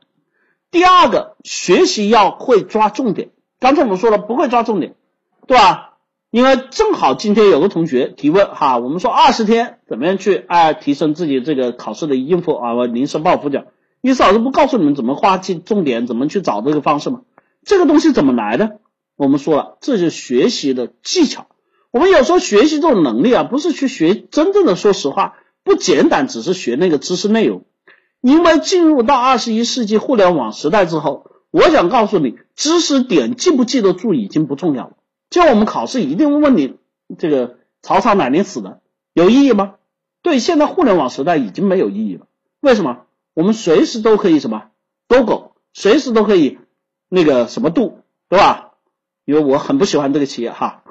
[0.72, 3.30] 第二个，学习要会抓重点。
[3.60, 4.94] 刚才我们说了，不会抓重点，
[5.46, 5.89] 对吧？
[6.30, 13.64] 因为正好今天有个同学提问哈，我们说二十天怎么样去啊提升自己这个考试的应付啊，临时抱佛脚。
[14.00, 17.22] 意思老师不告诉你们怎么划进重点，怎么去找这个方式吗？
[17.64, 18.78] 这个东西怎么来的？
[19.16, 21.48] 我们说了，这是学习的技巧。
[21.90, 27.64] 我们有时候学习这种能力啊，不是去学真正的，说实话，不简单，只是学那个知识内容。
[28.20, 34.92] 因为进入到二十一世纪互联网时代之后，我想告诉你，知识点记不记得住已经不重要了。
[35.30, 36.76] 就我们考试一定问你，
[37.16, 38.80] 这个曹操哪年死的，
[39.14, 39.76] 有意义吗？
[40.22, 42.26] 对，现在互联网时代已经没有意义了。
[42.60, 43.02] 为什么？
[43.32, 44.64] 我们随时都可以什么
[45.08, 46.58] 勾狗，随时都可以
[47.08, 48.72] 那个什么度，对吧？
[49.24, 50.82] 因为我很不喜欢这个企业哈。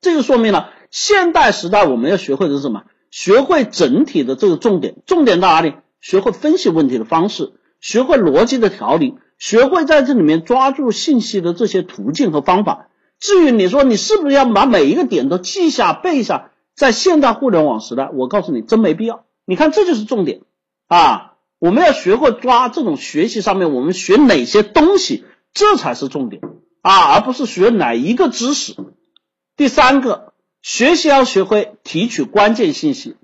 [0.00, 2.82] 这就说明了，现代时代我们要学会的是什么？
[3.12, 5.74] 学会整体的这个重点，重点在哪里？
[6.00, 12.88] 学会分析问题的方式，学会逻辑的条理，学会在这里面抓住信息的这些途径和方法。
[13.22, 19.24] 至于你说你是不是要把每一个点都记下背下，在现代互联网时代，我告诉你，真没必要。
[19.44, 20.40] 你看，这就是重点
[20.88, 21.34] 啊！
[21.60, 26.42] 我们要学会抓这种学习上面，我们学哪些东西，这才是重点
[26.80, 28.74] 啊，而不是学哪一个知识。
[29.56, 33.14] 第三个，学习要学会提取关键信息。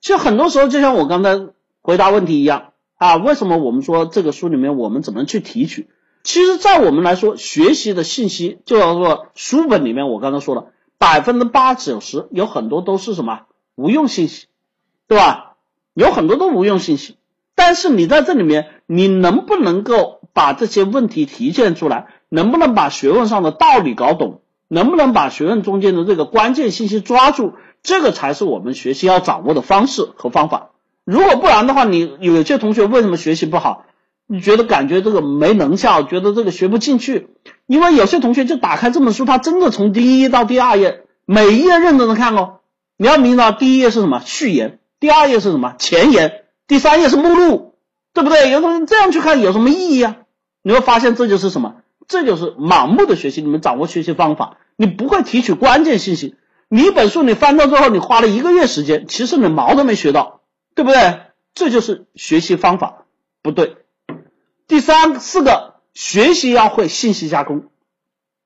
[0.00, 1.48] 其实很多时候，就像我刚才
[1.80, 5.88] 回答问题一样啊，为什么我们说这个书里面我们怎么去提取？
[6.22, 10.66] 其实，在我们来说，学习的信息就叫做书本里面，我刚才说了，
[10.98, 13.40] 百分之八九十有很多都是什么
[13.74, 14.46] 无用信息，
[15.08, 15.54] 对吧？
[15.94, 17.16] 有很多都无用信息。
[17.54, 22.06] 但是你在这里面，你能不能够把这些问题体现出来？
[22.28, 24.40] 能不能把学问上的道理搞懂？
[24.68, 27.52] 能不能把学问中间的这个关键信息抓住？
[27.82, 30.70] 这个才是我们学习要掌握的方式和方法。
[31.04, 33.84] 如果不然的话，你有些同学为什么学习不好？
[34.32, 37.28] 你觉得感觉这个没能效，觉得这个学不进去？
[37.66, 42.60] 因为有些同学就打开这本书，他真的从第一页到第二页，每一页认真的看哦。
[42.96, 47.74] 你要明白，第一页是什么序言，第二页是什么前言，第三页是目录，
[48.14, 48.50] 对不对？
[48.50, 50.16] 有同学这样去看有什么意义啊？
[50.62, 51.74] 你会发现这就是什么？
[52.08, 53.42] 这就是盲目的学习。
[53.42, 54.56] 你们掌握学习方法。
[54.76, 56.36] 你不会提取关键信息，
[56.70, 60.40] 你一本书你翻到最后，你花了一个月时间，其实你毛都没学到，
[60.74, 61.20] 对不对？
[61.52, 63.04] 这就是学习方法
[63.42, 63.76] 不对。
[64.72, 67.66] 第三四个，学习要会信息加工。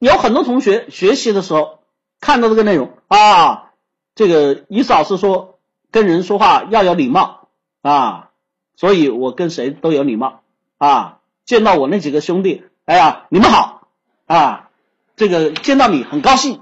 [0.00, 1.78] 有很多同学学习的时候
[2.20, 3.70] 看到这个内容啊，
[4.16, 5.60] 这个伊思老师说
[5.92, 7.46] 跟人说话要有礼貌
[7.80, 8.30] 啊，
[8.74, 10.40] 所以我跟谁都有礼貌
[10.78, 11.18] 啊。
[11.44, 13.86] 见到我那几个兄弟，哎呀，你们好
[14.26, 14.68] 啊。
[15.14, 16.60] 这个见到你很高兴，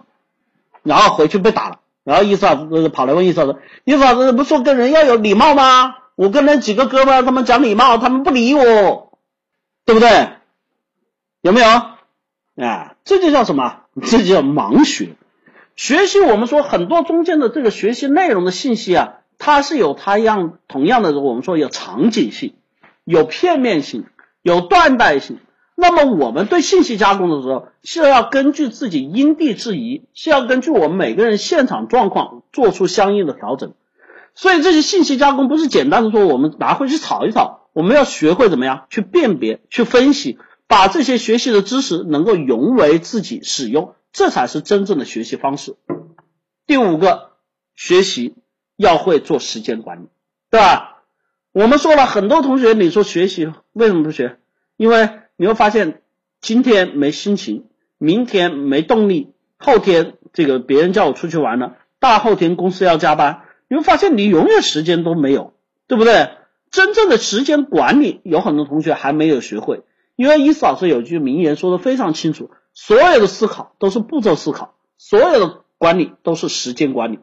[0.82, 5.94] 然后回去被打了，然后意思老师跑来问意思老师，意思老师不说跟人要有礼貌吗？
[6.16, 9.13] 我跟那几个哥们他们讲礼貌，他们不理我，
[9.84, 10.28] 对不对？
[11.42, 11.66] 有没有？
[12.64, 13.80] 啊，这就叫什么？
[14.02, 15.16] 这就叫盲学。
[15.76, 22.54] 学习我们说很多中间的这个学习内容的信息啊，它是有它样同样的，我们说有场景性，
[23.04, 24.06] 有片面性，
[24.40, 25.38] 有断代性。
[25.76, 33.74] 那么我们对信息加工的时候，是要根据自己因地制宜，是要根据我们每个人现场状况做出相应的调整。
[34.36, 45.76] 所以这些信息加工不是简单的说我们拿回去炒一炒，我们要学会怎么样去辨别、去分析，把这些学习的知识能够融为自己使用，这才是真正的学习方式。
[46.66, 47.32] 第五个，
[47.74, 48.36] 学习
[48.76, 50.06] 要会做时间管理，
[50.50, 51.02] 对吧？
[51.52, 54.38] 我们说了很多同学，你说学习为什么不学？
[54.76, 56.00] 因为你会发现，
[56.40, 57.66] 今天没心情，
[57.98, 65.54] 明天没动力，后天这个别人叫我出去玩了，大后天公司要加班，你会发现你永远时间都没有，
[65.88, 66.30] 对不对？
[66.74, 69.84] 真正的时间管理，有很多同学还没有学会。
[70.16, 77.20] 因为伊思老师有句名言说的非常清楚：所有的思考都是步骤思考，所有的管理都是时间管理。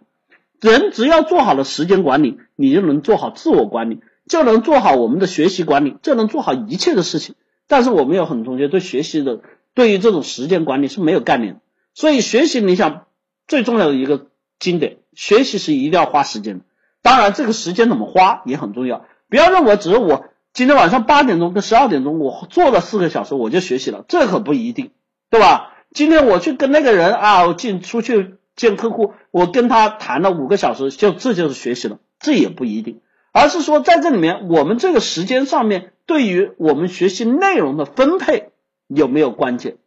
[0.62, 7.36] 人只要做好了时间管理，你就能做好自我管理，就能做好我们的学习管理，就能做好一切的事情。
[7.68, 9.42] 但是我们有很多同学对学习的，
[9.74, 11.60] 对于这种时间管理是没有概念的，
[11.94, 13.04] 所以学习你想
[13.50, 14.28] 最重要的一个
[14.60, 16.64] 经典，学习是一定要花时间的。
[17.02, 24.92] 当然这个时间怎么花也很重要，不要认为只是我今天晚上八点钟跟十二点钟我做了四个小时我就学习了，这可不一定，
[25.30, 25.74] 对吧？
[25.94, 33.00] 今天我去跟那个人啊，我进出去见客户，我跟他谈了五个小时，就这就是学习了，这也不一定。
[33.32, 38.50] 而是说，在这里面，我们这个时间上面，对于我们学习内容的分配
[38.88, 39.78] 有没有关键，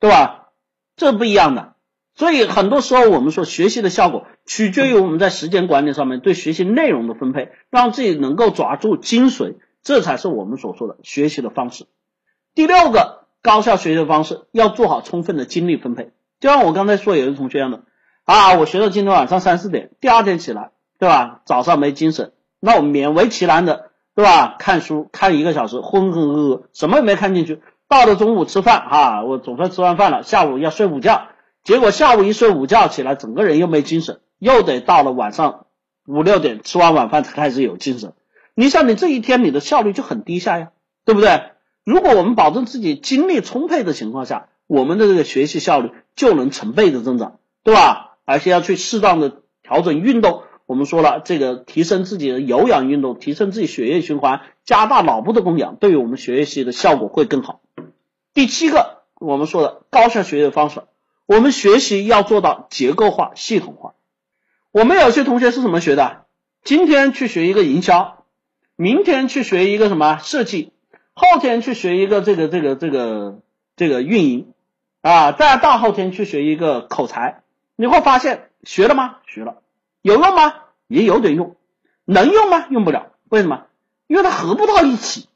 [0.00, 0.48] 对吧？
[0.96, 1.74] 这不一样的。
[2.14, 11.86] 所以很多时候，我们说学习的效果取决于我们在时间管理上面对学习内容的分配，让自己能够抓住精髓，这才是我们所说的学习的方式。
[12.54, 16.12] 第六个高效学习的方式，要做好充分的精力分配。
[16.40, 17.82] 就像我刚才说，有的同学一样的
[18.24, 21.40] 啊，我学到今天晚上三四点，第二天起来，对吧？
[21.46, 24.56] 早上没精神，那我勉为其难的，对吧？
[24.58, 27.60] 看书看一个小时，浑浑噩噩，什么也没看进去。
[27.88, 31.28] 到了中午吃饭啊，我总算吃完饭了，下午要睡午觉，
[31.62, 35.64] 结果下午一睡午觉起来，整个人又没精神，又得到了晚上
[36.06, 38.12] 五六点吃完晚饭才开始有精神。
[38.54, 40.72] 你想，你这一天你的效率就很低下呀，
[41.06, 41.44] 对不对？
[41.82, 48.18] 如果我们保证自己精力充沛的情况下，我们的这个学习效率就能成倍的增长，对吧？
[48.26, 50.42] 而且要去适当的调整运动。
[50.66, 57.62] 我们说了，这个提升自己的有氧运动，提升自己血液循环，加大脑部的供氧，对于我们学习的效果会更好。
[58.34, 60.82] 第七个，我们说的高效学习的方式，
[61.24, 63.94] 我们学习要做到结构化、系统化。
[64.74, 66.26] 我们有些同学是怎么学的？
[66.64, 68.24] 今天去学一个营销，
[68.74, 70.72] 明天去学一个什么设计，
[71.12, 73.38] 后天去学一个这个这个这个
[73.76, 74.52] 这个运营
[75.00, 77.44] 啊，再大后天去学一个口才。
[77.76, 79.18] 你会发现，学了吗？
[79.28, 79.62] 学了。
[80.02, 80.54] 有用吗？
[80.88, 81.54] 也有点用，
[82.04, 82.66] 能用吗？
[82.68, 83.66] 用不了，为什么？
[84.08, 85.28] 因为它合不到一起，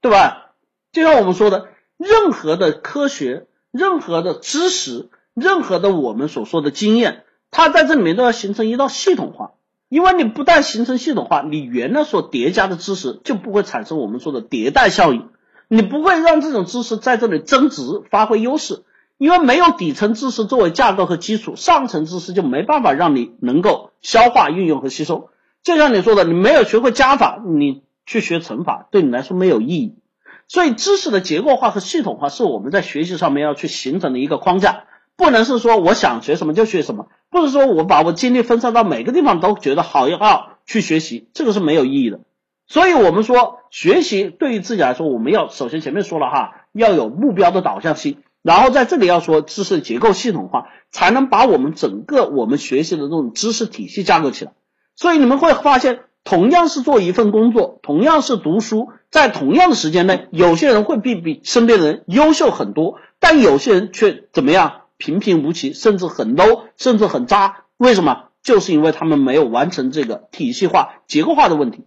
[0.00, 0.50] 对吧？
[0.90, 7.22] 就像我们说的，任何的科学、任何的知识、任何的我们所说的经验，
[7.56, 9.52] 它在这里面都要形成一道系统化。
[9.88, 15.30] 因为你不但形成系统化，你原来所叠加的知识就不会产生我们说的迭代效应，
[15.68, 18.82] 你不会让这种知识在这里增值、发挥优势。
[19.16, 25.30] 因为没有底层知识作为架构和基础，上层知识就没办法让你能够消化、运用和吸收。
[25.62, 29.94] 就像你说的，你没有学会加法，你去学乘法对你来说没有意义。
[30.46, 34.84] 所以，知识的结构化和系统化是我们在学习上面要去形成的一个框架，
[35.16, 42.20] 不能是说我想学什么就学什么，不是说我把我精力分散到每个地方都觉得好要去学习，这个是没有意义的。
[42.68, 48.18] 所以我们说，学习对于自己来说，我们要首先前面说了哈，要有目标的导向性。
[48.42, 54.52] 然后在这里要说知识结构系统化，才能把我们整个我们学习的这种知识体系架构起来。
[54.94, 67.64] 所以你们会发现，同样是做一份工作，同样是读书，在同样的时间内，有些人会比比身边的人优秀很多，但有些人却怎么样平平无奇，甚至很 low，甚至很渣。
[67.76, 68.28] 为什么？
[68.42, 71.84] 就是因为他们没有完成这个体系化、结构化的问题。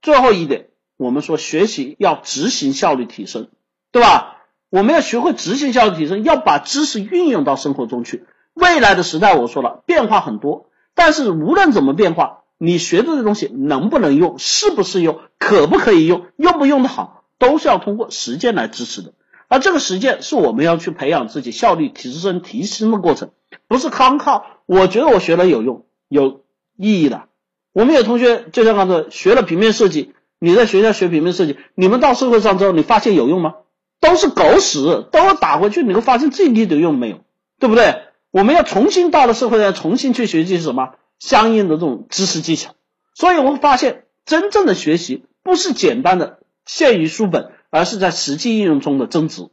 [0.00, 3.48] 最后一点，我们说学习要执行效率提升，
[3.92, 4.38] 对吧？
[4.70, 8.24] 我们要学会执行效率提升，要把知识运用到生活中去。
[8.54, 19.12] 未来的时代，我说了，变化很多，但是无论怎么变化，你学的这东西能不能用，适不适用，可不可以用，用不用的好，都是要通过实践来支持的。
[19.48, 23.30] 而这个实践是我们要去培养自己效率提升提升的过程，
[23.68, 26.42] 不是光靠我觉得我学了有用有
[26.76, 27.24] 意义的。
[27.72, 33.54] 我们有同学就像刚才学了平面设计，你在学校学平面设计，你们到社会上之后，你发现有用吗？
[34.00, 37.20] 都是狗屎，都打回去，你会发现这一点用没有，
[37.58, 38.02] 对不对？
[38.30, 42.74] 我们要重新到了社会上，重新去学习什么相应的这种知识技巧。
[43.14, 49.48] 所以我们发现，真正的学习不是简单的限于书本，而是在实际应用中的增值。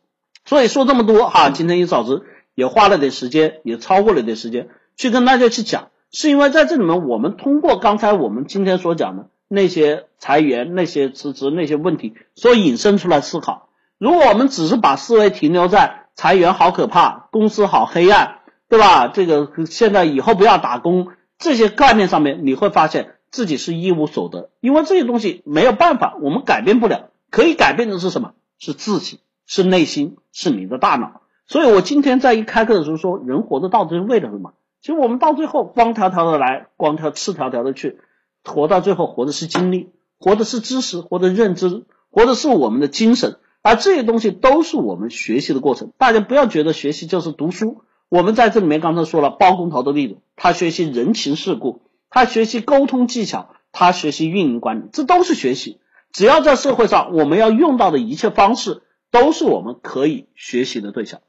[0.45, 2.23] 所以说这么多哈，今天一早子
[2.55, 13.69] 也花了点时间，也超过了点时间去跟大家去讲，是因为在这里面，我们通过刚才我们今天所讲的那些裁员、那些辞职、那些问题，所引申出来思考。
[13.97, 19.07] 如果我们只是把思维停留在裁员好可怕，公司好黑暗，对吧？
[19.07, 21.07] 这个现在以后不要打工
[21.37, 27.11] 这些概念上面，你会发现自己是一无所得，因为这些东西没有办法，我们改变不了。
[27.33, 28.33] 可以改变的是什么？
[28.59, 31.21] 是自己，是内心，是你的大脑。
[31.47, 34.53] 所以我今天在一开课的时候说，人活着到底是为了什么？
[34.81, 37.97] 其实我们到最后光条条的来，光条赤条条的去，
[38.43, 39.89] 活到最后活的是经历，
[40.19, 43.37] 活的是知识，活的认知，活的是我们的精神。
[43.63, 47.81] 而这些东西都是我们学习的过程，大家不要觉得学习就是读书。
[48.09, 51.81] 我们在这里面刚才说了包工头的例子，他学习人情世故，
[52.11, 55.79] 他学习沟通技巧，他学习运营管理，这都是学习。
[56.13, 61.19] 只要在社会上，我们要用到的一切方式，都是我们可以学习的对象。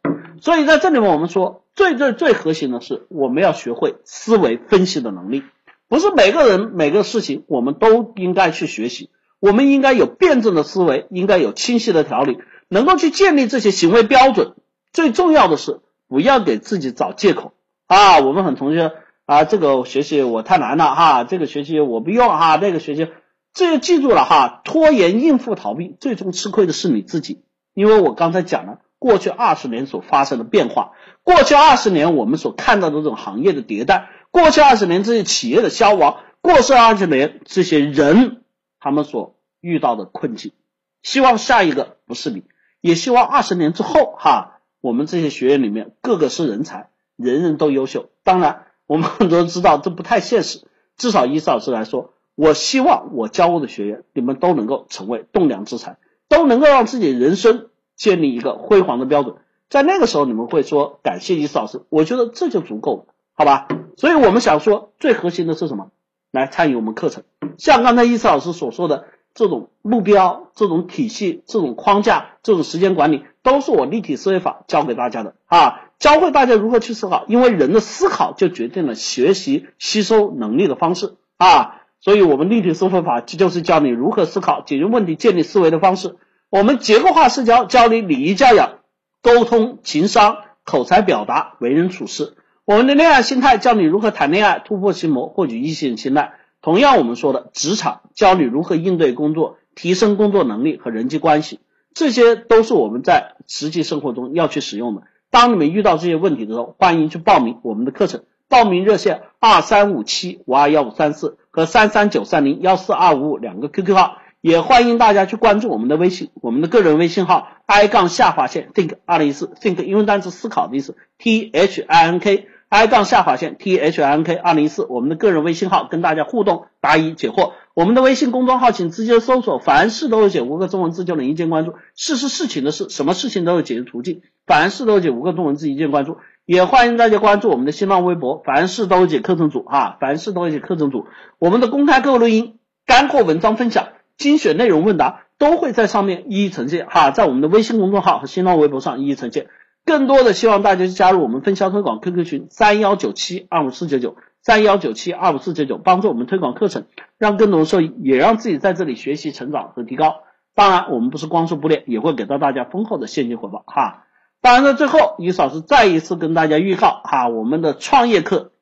[0.41, 5.43] 所以在这里面，我们说最最最核心的是，我们要学会思维分析的能力，
[5.89, 9.11] 不是每个人每个事情我们都应该去学习。
[9.41, 12.39] 我们应该有辩证的思维，应该有清晰的条理，
[12.69, 14.55] 能够去建立这些行为标准。
[14.93, 17.53] 最重要的是，不要给自己找借口
[17.87, 18.21] 啊！
[18.21, 18.93] 我们很同学
[19.27, 23.09] 啊，这个学习我太难了哈，这个学习我不用哈，那个学习，
[23.55, 27.45] 这就记住了哈，拖延、应付、逃避，最终吃亏的是你自己。
[27.73, 38.43] 因为我刚才讲了，过去二十年所发生的变化，过去二十年我们所看到的这种行业的迭代，过去二十年这些企业的消亡，过去二十年这些人
[38.79, 39.33] 他们所。
[39.67, 40.53] 遇到的困境，
[41.01, 42.43] 希望下一个不是你，
[42.83, 48.11] 也希望二十年之后哈，我们这些学员里面个个是人才，人人都优秀。
[48.25, 50.69] 当然，我们很多人知道这不太现实，
[50.99, 55.99] 至少以老师来说，我希望我教过的学员，你们都能够成为栋梁之才，
[56.29, 59.37] 都能够让自己人生建立一个辉煌的标准。
[59.69, 63.05] 在那个时候，你们会说感谢伊思老师，我觉得这就足够了，
[63.35, 63.69] 好吧？
[63.97, 65.91] 所以我们想说，最核心的是什么？
[66.31, 67.23] 来参与我们课程，
[67.59, 69.05] 像刚才易思老师所说的
[69.35, 86.17] 这种目标、这种体系、这种框架、这种时间管理，都是我立体思维法教给大家的啊，教会大家如何去思考，因为人的思考就决定了学习吸收能力的方式啊，所以我们立体思维法就是教你如何思考、解决问题、建立思维的方式。
[86.51, 88.81] 我们结构化社交教你礼仪教养。
[89.23, 92.35] 沟通、情商、口才表达、为人处事，
[92.67, 96.35] 我们的恋爱心态教你如何谈恋爱、突破心魔、获取异性青睐。
[96.61, 101.59] 同样，我们说的职场教你如何应对工作、提升工作能力和人际关系，
[101.95, 105.05] 这些都是我们在实际生活中要去使用的。
[105.31, 108.25] 当你们遇到这些问题的时候，欢迎去报名我们的课程。
[108.47, 114.19] 报名热线二三五七五二幺五三四和三三九三零幺四二五五两个 QQ 号。
[114.41, 124.03] 也欢迎大家去关注我们的微信，我们的个人微信号 i 杠下划线 think 二零一四 think 英文单词思考的意思 t h i n k i 杠下划线 t h
[124.03, 127.53] i n k 二零一四我们的个人微信号跟大家互动答疑解惑。
[127.73, 131.73] 我们的微信公众号请直接搜索凡事都有解五个中文字就能一键关注。
[131.95, 134.21] 事是事情的事，什么事情都有解决途径。
[134.47, 136.19] 凡事都有解五个中文字一键关注。
[136.47, 141.07] 也欢迎大家关注我们的新浪微博凡事都有解课程组哈，凡事都有解课程组。
[141.39, 143.89] 我们的公开课录音、干货文章分享。
[144.17, 149.49] 精选内容问答都会在上面一一呈现哈，在我们的微信公众号和新浪微博上一一呈现。
[149.85, 156.85] 更多的希望大家加入我们分销推广 QQ 群三幺九七二五四九九三幺九七二五四九九，帮助我们推广课程，
[157.19, 160.17] 让更多人受益，也让自己在这里学习成长和提高。
[160.55, 164.04] 当然，我们不是光说不练，也会给到大家丰厚的现金回报哈。
[164.45, 168.53] 当然，在最后，伊老师再一次跟大家预告哈，我们的创业课，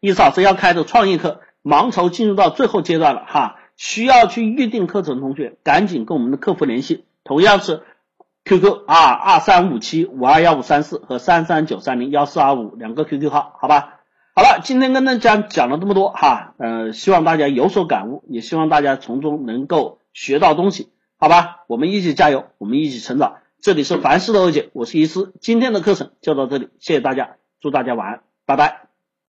[0.00, 3.54] 伊老师要开的创业课，盲筹进入到最后阶段了哈。
[3.76, 7.84] 需要去预定课程的同学，赶紧跟我们的客服联系，同样是
[8.44, 14.00] QQ 啊二三五七五二幺五三四和三三九三零幺四二五两个 QQ 号，好吧？
[14.34, 20.88] 好了，今天跟大家讲了这么多哈，呃，希望大家有所感悟，也希望大家从中能够学到东西，
[21.20, 21.58] 好吧？
[21.68, 23.36] 我们一起加油，我们一起成长。
[23.62, 28.89] 这里是凡事的欧姐，我是医师，今天的课程就到这里，谢谢大家，祝大家晚安，拜拜。